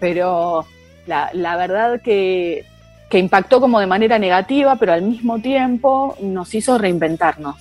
Pero 0.00 0.64
la, 1.06 1.28
la 1.34 1.56
verdad 1.56 2.00
que, 2.00 2.64
que 3.10 3.18
impactó 3.18 3.60
como 3.60 3.78
de 3.78 3.86
manera 3.86 4.18
negativa, 4.18 4.76
pero 4.76 4.94
al 4.94 5.02
mismo 5.02 5.38
tiempo 5.38 6.16
nos 6.20 6.54
hizo 6.54 6.78
reinventarnos. 6.78 7.56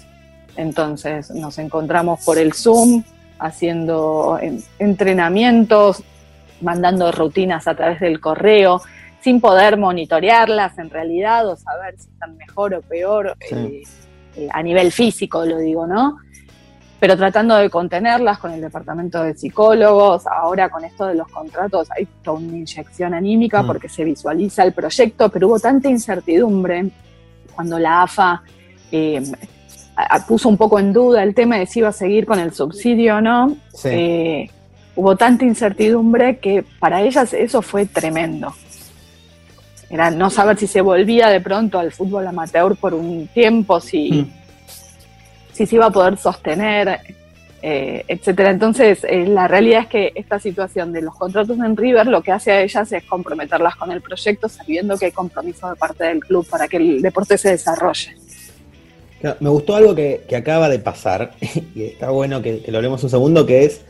Entonces 0.56 1.30
nos 1.32 1.58
encontramos 1.58 2.24
por 2.24 2.38
el 2.38 2.54
Zoom 2.54 3.04
haciendo 3.38 4.40
en- 4.42 4.64
entrenamientos, 4.80 6.02
mandando 6.66 7.12
rutinas 7.14 7.66
a 7.68 7.76
través 7.76 8.02
del 8.02 8.20
correo, 8.20 8.82
sin 9.22 9.40
poder 9.40 9.78
monitorearlas 9.78 10.78
en 10.78 10.90
realidad 10.90 11.48
o 11.48 11.56
saber 11.56 11.96
si 11.98 12.10
están 12.10 12.36
mejor 12.36 12.74
o 12.74 12.82
peor 12.82 13.36
Sí. 13.40 13.56
eh, 13.56 13.84
eh, 14.36 14.48
a 14.52 14.62
nivel 14.62 14.92
físico, 14.92 15.46
lo 15.46 15.58
digo, 15.60 15.88
¿no? 15.88 16.18
Pero 17.00 17.16
tratando 17.18 17.56
de 17.56 17.70
contenerlas 17.70 18.38
con 18.40 18.52
el 18.52 18.62
departamento 18.62 19.24
de 19.24 19.34
psicólogos, 19.36 20.26
ahora 20.28 20.70
con 20.70 20.84
esto 20.84 21.06
de 21.06 21.16
los 21.16 21.28
contratos 21.30 21.88
hay 21.96 22.08
toda 22.24 22.40
una 22.40 22.58
inyección 22.58 23.14
anímica 23.14 23.62
Mm. 23.64 23.68
porque 23.68 23.88
se 23.90 24.04
visualiza 24.04 24.64
el 24.64 24.74
proyecto, 24.74 25.30
pero 25.30 25.48
hubo 25.48 25.60
tanta 25.60 25.90
incertidumbre 25.90 26.90
cuando 27.56 27.80
la 27.80 28.02
AFA 28.04 28.42
eh, 28.92 29.24
puso 30.28 30.50
un 30.50 30.58
poco 30.58 30.78
en 30.80 30.92
duda 30.94 31.24
el 31.24 31.34
tema 31.34 31.58
de 31.58 31.66
si 31.66 31.80
iba 31.80 31.90
a 31.90 31.94
seguir 31.94 32.26
con 32.26 32.40
el 32.40 32.54
subsidio 32.54 33.18
o 33.18 33.22
no. 33.22 33.56
Sí. 33.74 33.90
Eh, 33.92 34.52
hubo 34.96 35.16
tanta 35.16 35.46
incertidumbre 35.46 36.38
que 36.38 36.64
para 36.80 37.02
ellas 37.02 37.34
eso 37.34 37.62
fue 37.62 37.86
tremendo. 37.86 38.54
Era 39.90 40.10
no 40.10 40.30
saber 40.30 40.58
si 40.58 40.68
se 40.68 40.82
volvía 40.82 41.30
de 41.30 41.42
pronto 41.42 41.78
al 41.80 41.92
fútbol 41.92 42.26
amateur 42.28 42.76
por 42.76 42.94
un 42.94 43.28
tiempo, 43.28 43.80
si, 43.80 44.12
Mm. 44.12 44.32
si 45.54 45.66
se 45.66 45.76
iba 45.76 45.86
a 45.86 45.92
poder 45.92 46.18
sostener, 46.18 47.00
eh, 47.62 48.04
etcétera. 48.08 48.52
Entonces, 48.52 49.04
eh, 49.04 49.26
la 49.26 49.48
realidad 49.48 49.82
es 49.82 49.88
que 49.88 50.12
esta 50.16 50.40
situación 50.40 50.92
de 50.92 51.02
los 51.02 51.16
contratos 51.16 51.58
en 51.60 51.76
River 51.78 52.08
lo 52.08 52.22
que 52.22 52.32
hace 52.32 52.52
a 52.52 52.62
ellas 52.62 52.92
es 52.92 53.04
comprometerlas 53.06 53.76
con 53.76 53.92
el 53.92 54.02
proyecto, 54.02 54.50
sabiendo 54.50 54.98
que 54.98 55.06
hay 55.06 55.12
compromiso 55.12 55.70
de 55.70 55.76
parte 55.76 56.04
del 56.04 56.20
club 56.20 56.48
para 56.48 56.68
que 56.68 56.78
el 56.78 57.02
deporte 57.02 57.38
se 57.38 57.50
desarrolle. 57.50 58.16
Me 59.40 59.50
gustó 59.50 59.76
algo 59.76 59.96
que, 59.96 60.26
que 60.30 60.36
acaba 60.36 60.70
de 60.70 60.78
pasar, 60.78 61.32
y 61.76 61.84
está 61.84 62.10
bueno 62.12 62.42
que, 62.42 62.62
que 62.62 62.72
lo 62.72 62.78
hablemos 62.78 63.04
un 63.04 63.10
segundo, 63.10 63.46
que 63.46 63.66
es, 63.66 63.82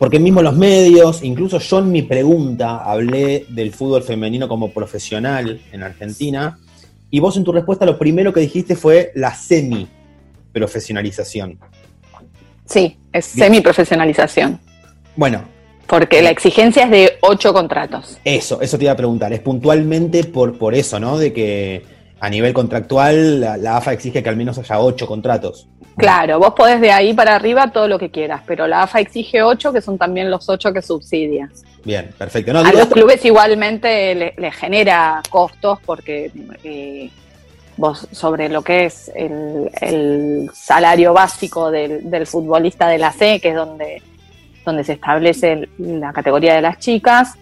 porque 0.00 0.18
mismo 0.18 0.40
los 0.40 0.56
medios, 0.56 1.22
incluso 1.22 1.58
yo 1.58 1.80
en 1.80 1.92
mi 1.92 2.00
pregunta 2.00 2.78
hablé 2.78 3.44
del 3.50 3.70
fútbol 3.70 4.02
femenino 4.02 4.48
como 4.48 4.70
profesional 4.70 5.60
en 5.70 5.82
Argentina, 5.82 6.58
y 7.10 7.20
vos 7.20 7.36
en 7.36 7.44
tu 7.44 7.52
respuesta 7.52 7.84
lo 7.84 7.98
primero 7.98 8.32
que 8.32 8.40
dijiste 8.40 8.76
fue 8.76 9.12
la 9.14 9.34
semi-profesionalización. 9.34 11.58
Sí, 12.64 12.96
es 13.12 13.26
semi-profesionalización, 13.26 14.58
Bueno, 15.16 15.44
porque 15.86 16.22
la 16.22 16.30
exigencia 16.30 16.84
es 16.84 16.90
de 16.90 17.18
ocho 17.20 17.52
contratos. 17.52 18.16
eso, 18.24 18.62
eso 18.62 18.78
te 18.78 18.84
iba 18.84 18.94
a 18.94 18.96
preguntar, 18.96 19.34
es 19.34 19.40
puntualmente 19.40 20.24
por, 20.24 20.56
por 20.56 20.74
eso, 20.74 20.98
¿no? 20.98 21.18
De 21.18 21.34
que 21.34 21.82
a 22.20 22.30
nivel 22.30 22.54
contractual 22.54 23.42
la, 23.42 23.58
la 23.58 23.76
AFA 23.76 23.92
exige 23.92 24.22
que 24.22 24.30
al 24.30 24.36
menos 24.36 24.56
haya 24.56 24.80
ocho 24.80 25.06
contratos. 25.06 25.68
Claro, 26.00 26.38
vos 26.38 26.54
podés 26.54 26.80
de 26.80 26.90
ahí 26.90 27.14
para 27.14 27.34
arriba 27.36 27.70
todo 27.70 27.86
lo 27.88 27.98
que 27.98 28.10
quieras, 28.10 28.42
pero 28.46 28.66
la 28.66 28.82
AFA 28.82 29.00
exige 29.00 29.42
ocho, 29.42 29.72
que 29.72 29.80
son 29.80 29.96
también 29.98 30.30
los 30.30 30.48
ocho 30.48 30.72
que 30.72 30.82
subsidia. 30.82 31.48
Bien, 31.84 32.10
perfecto. 32.18 32.52
No, 32.52 32.60
a 32.60 32.72
los 32.72 32.86
clubes 32.88 33.24
igualmente 33.24 34.14
le, 34.14 34.34
le 34.36 34.50
genera 34.52 35.22
costos 35.30 35.78
porque 35.86 36.30
eh, 36.64 37.10
vos 37.76 38.06
sobre 38.12 38.48
lo 38.50 38.62
que 38.62 38.84
es 38.86 39.10
el, 39.14 39.70
el 39.80 40.50
salario 40.52 41.12
básico 41.14 41.70
del, 41.70 42.10
del 42.10 42.26
futbolista 42.26 42.88
de 42.88 42.98
la 42.98 43.12
C, 43.12 43.40
que 43.40 43.50
es 43.50 43.54
donde, 43.54 44.02
donde 44.64 44.84
se 44.84 44.92
establece 44.94 45.68
la 45.78 46.12
categoría 46.12 46.54
de 46.54 46.60
las 46.62 46.78
chicas, 46.78 47.34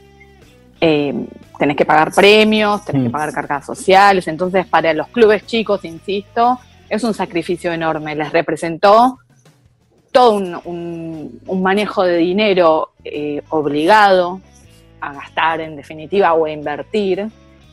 eh, 0.81 1.12
tenés 1.59 1.77
que 1.77 1.85
pagar 1.85 2.12
premios, 2.14 2.85
tenés 2.85 3.03
que 3.03 3.09
Mm. 3.09 3.12
pagar 3.12 3.33
cargas 3.33 3.66
sociales, 3.66 4.28
entonces 4.28 4.64
para 4.66 4.95
los 4.95 5.09
clubes 5.09 5.45
chicos, 5.45 5.85
insisto, 5.85 6.61
es 6.89 7.05
un 7.05 7.14
sacrificio 7.14 7.72
enorme, 7.72 8.14
les 8.14 8.32
representó 8.32 9.18
todo 10.12 10.32
un, 10.32 10.59
un- 10.64 11.41
un 11.47 11.62
manejo 11.62 12.03
de 12.03 12.16
dinero 12.16 12.93
eh, 13.05 13.43
obligado 13.51 14.41
a 15.01 15.12
gastar 15.12 15.61
en 15.61 15.76
definitiva 15.76 16.32
o 16.34 16.47
a 16.47 16.51
invertir. 16.51 17.28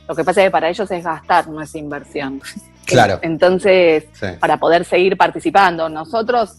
Lo 0.08 0.16
que 0.16 0.24
pasa 0.24 0.42
es 0.42 0.48
que 0.48 0.52
para 0.52 0.70
ellos 0.70 0.90
es 0.92 1.04
gastar, 1.04 1.48
no 1.48 1.62
es 1.62 1.74
inversión. 1.76 2.42
Claro. 2.86 3.20
Entonces, 3.24 4.06
Sí. 4.14 4.28
para 4.40 4.58
poder 4.58 4.86
seguir 4.86 5.18
participando, 5.18 5.90
nosotros 5.90 6.58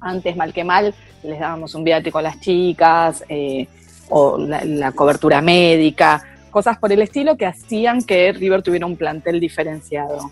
antes 0.00 0.36
mal 0.36 0.52
que 0.52 0.64
mal 0.64 0.94
les 1.22 1.38
dábamos 1.38 1.74
un 1.74 1.84
viático 1.84 2.18
a 2.18 2.22
las 2.22 2.40
chicas, 2.40 3.24
eh, 3.28 3.68
o 4.08 4.36
la, 4.36 4.64
la 4.64 4.92
cobertura 4.92 5.40
médica, 5.40 6.22
cosas 6.50 6.76
por 6.78 6.90
el 6.92 7.00
estilo 7.02 7.36
que 7.36 7.46
hacían 7.46 8.02
que 8.02 8.32
River 8.32 8.62
tuviera 8.62 8.84
un 8.86 8.96
plantel 8.96 9.38
diferenciado. 9.40 10.30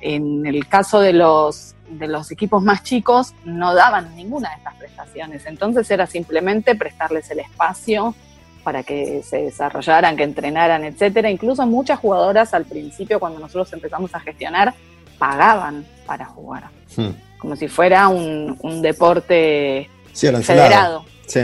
En 0.00 0.46
el 0.46 0.66
caso 0.66 1.00
de 1.00 1.12
los, 1.12 1.74
de 1.88 2.06
los 2.06 2.30
equipos 2.30 2.62
más 2.62 2.82
chicos, 2.82 3.34
no 3.44 3.74
daban 3.74 4.14
ninguna 4.14 4.50
de 4.50 4.56
estas 4.56 4.74
prestaciones. 4.74 5.46
Entonces 5.46 5.90
era 5.90 6.06
simplemente 6.06 6.74
prestarles 6.74 7.30
el 7.30 7.40
espacio 7.40 8.14
para 8.62 8.82
que 8.82 9.22
se 9.22 9.42
desarrollaran, 9.44 10.16
que 10.16 10.24
entrenaran, 10.24 10.84
etcétera. 10.84 11.30
Incluso 11.30 11.66
muchas 11.66 11.98
jugadoras 11.98 12.52
al 12.52 12.66
principio, 12.66 13.18
cuando 13.18 13.38
nosotros 13.38 13.72
empezamos 13.72 14.14
a 14.14 14.20
gestionar, 14.20 14.74
pagaban 15.18 15.86
para 16.06 16.26
jugar. 16.26 16.64
Hmm. 16.96 17.10
Como 17.38 17.56
si 17.56 17.68
fuera 17.68 18.08
un, 18.08 18.58
un 18.60 18.82
deporte 18.82 19.88
Sí, 20.12 20.28
federado. 20.42 21.04
Sí. 21.26 21.40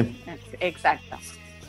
Exacto. 0.61 1.16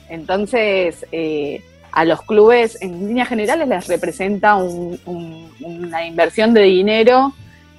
Entonces, 0.09 1.05
eh, 1.11 1.61
a 1.91 2.05
los 2.05 2.21
clubes 2.21 2.77
en 2.81 3.07
líneas 3.07 3.27
generales 3.29 3.67
les 3.67 3.87
representa 3.87 4.55
un- 4.55 4.99
un- 5.05 5.49
una 5.61 6.05
inversión 6.05 6.53
de 6.53 6.61
dinero 6.63 7.33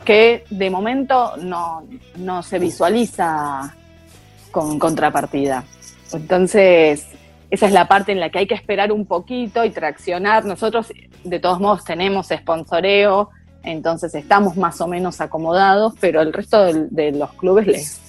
que 0.05 0.45
de 0.51 0.71
momento 0.71 1.37
no, 1.39 1.85
no 2.17 2.43
se 2.43 2.59
visualiza 2.59 3.75
con 4.51 4.79
contrapartida. 4.79 5.65
Entonces, 6.13 7.07
esa 7.51 7.67
es 7.67 7.73
la 7.73 7.87
parte 7.89 8.13
en 8.13 8.21
la 8.21 8.31
que 8.31 8.39
hay 8.41 8.47
que 8.47 8.55
esperar 8.55 8.93
un 8.93 9.07
poquito 9.07 9.65
y 9.65 9.71
traccionar. 9.71 10.45
Nosotros, 10.45 10.93
de 11.25 11.39
todos 11.39 11.61
modos, 11.61 11.85
tenemos 11.85 12.29
sponsoreo, 12.29 13.31
entonces 13.63 14.15
estamos 14.15 14.57
más 14.57 14.81
o 14.81 14.87
menos 14.89 15.21
acomodados, 15.21 15.93
pero 16.01 16.21
el 16.23 16.33
resto 16.33 16.65
del- 16.65 16.89
de, 16.91 17.13
los 17.13 17.33
clubes 17.35 17.67
les, 17.67 18.01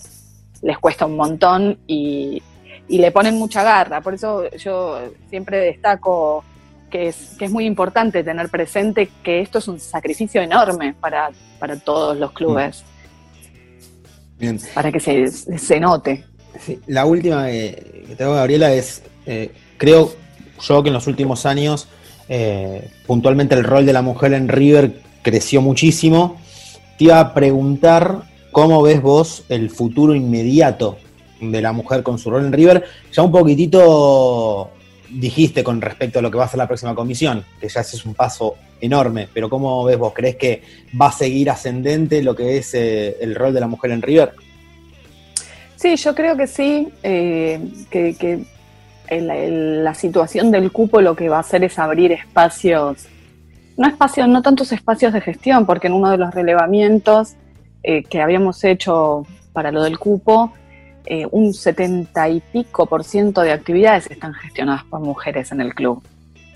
les 0.62 0.78
cuesta 0.78 1.06
un 1.06 1.18
montón 1.18 1.78
y, 1.88 2.41
y 2.89 2.97
le 2.97 3.11
ponen 3.11 3.35
mucha 3.35 3.63
garra. 3.63 4.01
Por 4.01 4.15
eso 4.15 4.49
yo 4.57 4.99
siempre 5.29 5.59
destaco 5.59 6.43
que 6.89 7.09
es, 7.09 7.35
que 7.37 7.45
es 7.45 7.51
muy 7.51 7.65
importante 7.65 8.23
tener 8.23 8.49
presente 8.49 9.09
que 9.23 9.41
esto 9.41 9.59
es 9.59 9.67
un 9.67 9.79
sacrificio 9.79 10.41
enorme 10.41 10.95
para, 10.99 11.29
para 11.59 11.77
todos 11.77 12.17
los 12.17 12.31
clubes, 12.31 12.83
Bien. 14.39 14.59
para 14.73 14.91
que 14.91 14.99
se, 14.99 15.27
se 15.29 15.79
note. 15.79 16.25
Sí, 16.59 16.79
la 16.87 17.05
última 17.05 17.45
que, 17.45 18.05
que 18.07 18.15
tengo, 18.15 18.33
Gabriela, 18.33 18.73
es, 18.73 19.03
eh, 19.27 19.51
creo 19.77 20.11
yo 20.59 20.81
que 20.81 20.89
en 20.89 20.93
los 20.95 21.05
últimos 21.05 21.45
años, 21.45 21.87
eh, 22.27 22.89
puntualmente 23.05 23.53
el 23.53 23.63
rol 23.63 23.85
de 23.85 23.93
la 23.93 24.01
mujer 24.01 24.33
en 24.33 24.47
River 24.47 25.01
creció 25.21 25.61
muchísimo. 25.61 26.41
Te 26.97 27.05
iba 27.05 27.19
a 27.19 27.33
preguntar 27.35 28.23
cómo 28.51 28.81
ves 28.81 28.99
vos 29.01 29.43
el 29.49 29.69
futuro 29.69 30.15
inmediato 30.15 30.97
de 31.39 31.61
la 31.61 31.71
mujer 31.71 32.03
con 32.03 32.17
su 32.17 32.29
rol 32.29 32.45
en 32.45 32.53
River. 32.53 32.83
Ya 33.11 33.23
un 33.23 33.31
poquitito 33.31 34.71
dijiste 35.09 35.63
con 35.63 35.81
respecto 35.81 36.19
a 36.19 36.21
lo 36.21 36.29
que 36.29 36.37
va 36.37 36.45
a 36.45 36.47
ser 36.47 36.59
la 36.59 36.67
próxima 36.67 36.93
comisión, 36.93 37.43
que 37.59 37.67
ya 37.67 37.81
es 37.81 38.05
un 38.05 38.13
paso 38.13 38.55
enorme, 38.81 39.27
pero 39.33 39.49
¿cómo 39.49 39.83
ves 39.83 39.97
vos? 39.97 40.13
¿Crees 40.13 40.35
que 40.35 40.61
va 40.99 41.07
a 41.07 41.11
seguir 41.11 41.49
ascendente 41.49 42.21
lo 42.21 42.35
que 42.35 42.57
es 42.57 42.73
eh, 42.73 43.17
el 43.21 43.35
rol 43.35 43.53
de 43.53 43.59
la 43.59 43.67
mujer 43.67 43.91
en 43.91 44.01
River? 44.01 44.33
Sí, 45.75 45.95
yo 45.95 46.13
creo 46.13 46.35
que 46.35 46.47
sí, 46.47 46.89
eh, 47.03 47.59
que, 47.89 48.45
la 49.09 49.95
situación 49.95 50.51
del 50.51 50.71
cupo 50.71 51.01
lo 51.01 51.15
que 51.15 51.29
va 51.29 51.37
a 51.37 51.39
hacer 51.39 51.63
es 51.63 51.79
abrir 51.79 52.11
espacios, 52.11 53.07
no 53.75 53.87
espacios, 53.87 54.27
no 54.27 54.43
tantos 54.43 54.71
espacios 54.71 55.13
de 55.13 55.21
gestión, 55.21 55.65
porque 55.65 55.87
en 55.87 55.93
uno 55.93 56.11
de 56.11 56.17
los 56.17 56.31
relevamientos 56.31 57.33
eh, 57.81 58.03
que 58.03 58.21
habíamos 58.21 58.63
hecho 58.63 59.25
para 59.51 59.71
lo 59.71 59.81
del 59.81 59.97
cupo, 59.97 60.53
eh, 61.06 61.28
un 61.32 61.54
setenta 61.54 62.30
y 62.30 62.39
pico 62.39 62.86
por 62.86 63.04
ciento 63.04 63.41
de 63.41 63.52
actividades 63.52 64.10
están 64.10 64.34
gestionadas 64.34 64.84
por 64.84 65.00
mujeres 65.00 65.52
en 65.52 65.62
el 65.62 65.74
club. 65.74 66.04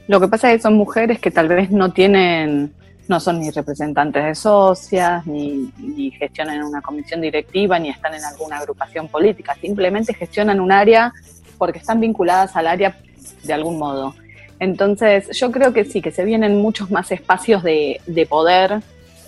Lo 0.08 0.20
que 0.20 0.28
pasa 0.28 0.52
es 0.52 0.58
que 0.58 0.64
son 0.64 0.76
mujeres 0.76 1.20
que 1.20 1.32
tal 1.32 1.48
vez 1.48 1.72
no 1.72 1.92
tienen, 1.92 2.74
no 3.08 3.20
son 3.20 3.40
ni 3.40 3.50
representantes 3.52 4.24
de 4.24 4.36
socias, 4.36 5.26
ni, 5.26 5.72
gestionan 6.12 6.64
una 6.64 6.82
comisión 6.82 7.22
directiva, 7.22 7.80
ni 7.80 7.90
están 7.90 8.14
en 8.14 8.24
alguna 8.24 8.58
agrupación 8.58 9.08
política, 9.08 9.56
simplemente 9.60 10.14
gestionan 10.14 10.60
un 10.60 10.72
área 10.72 11.14
porque 11.58 11.80
están 11.80 12.00
vinculadas 12.00 12.56
al 12.56 12.68
área 12.68 12.98
de 13.44 13.54
algún 13.54 13.78
modo. 13.78 14.14
Entonces, 14.60 15.30
yo 15.38 15.52
creo 15.52 15.74
que 15.74 15.86
sí, 15.86 16.02
que 16.02 16.12
se 16.12 16.24
vienen 16.24 16.62
muchos 16.62 16.92
más 16.92 17.12
espacios 17.12 17.64
de 17.64 18.28
poder 18.30 18.82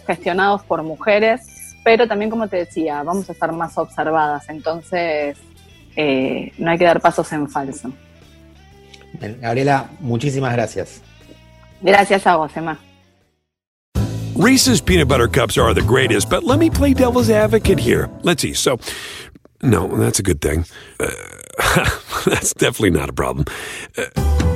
gestionados 0.05 0.63
por 0.63 0.84
mujeres, 0.84 1.54
pero 1.86 2.07
también, 2.07 2.31
como 2.31 2.47
te 2.47 2.57
decía, 2.57 3.03
vamos 3.03 3.29
a 3.29 3.33
estar 3.33 3.51
más 3.53 3.77
observadas, 3.77 4.49
entonces 4.49 5.38
eh, 5.95 6.51
no 6.57 6.71
hay 6.71 6.79
que 6.79 6.83
dar 6.83 6.99
pasos 6.99 7.31
en 7.31 7.47
falso. 7.47 7.93
Bien, 9.13 9.38
Gabriela, 9.39 9.91
muchísimas 9.99 10.51
gracias. 10.53 11.03
Gracias 11.81 12.25
a 12.25 12.38
vos, 12.38 12.51
Emma. 12.57 12.79
Reese's 14.36 14.81
peanut 14.81 15.07
butter 15.07 15.27
cups 15.27 15.59
are 15.59 15.75
the 15.75 15.83
greatest, 15.83 16.27
but 16.27 16.43
let 16.43 16.57
me 16.57 16.71
play 16.71 16.95
devil's 16.95 17.29
advocate 17.29 17.79
here. 17.79 18.09
Let's 18.23 18.41
see. 18.41 18.53
So, 18.53 18.79
no, 19.61 19.88
that's 19.88 20.17
a 20.17 20.23
good 20.23 20.41
thing. 20.41 20.65
Uh, 20.99 21.05
that's 22.25 22.55
definitely 22.55 22.99
not 22.99 23.09
a 23.09 23.13
problem. 23.13 23.45
Uh, 23.95 24.05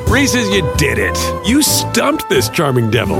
Reese's, 0.08 0.50
you 0.50 0.68
did 0.78 0.98
it. 0.98 1.16
You 1.48 1.62
stumped 1.62 2.28
this 2.28 2.50
charming 2.50 2.90
devil. 2.90 3.20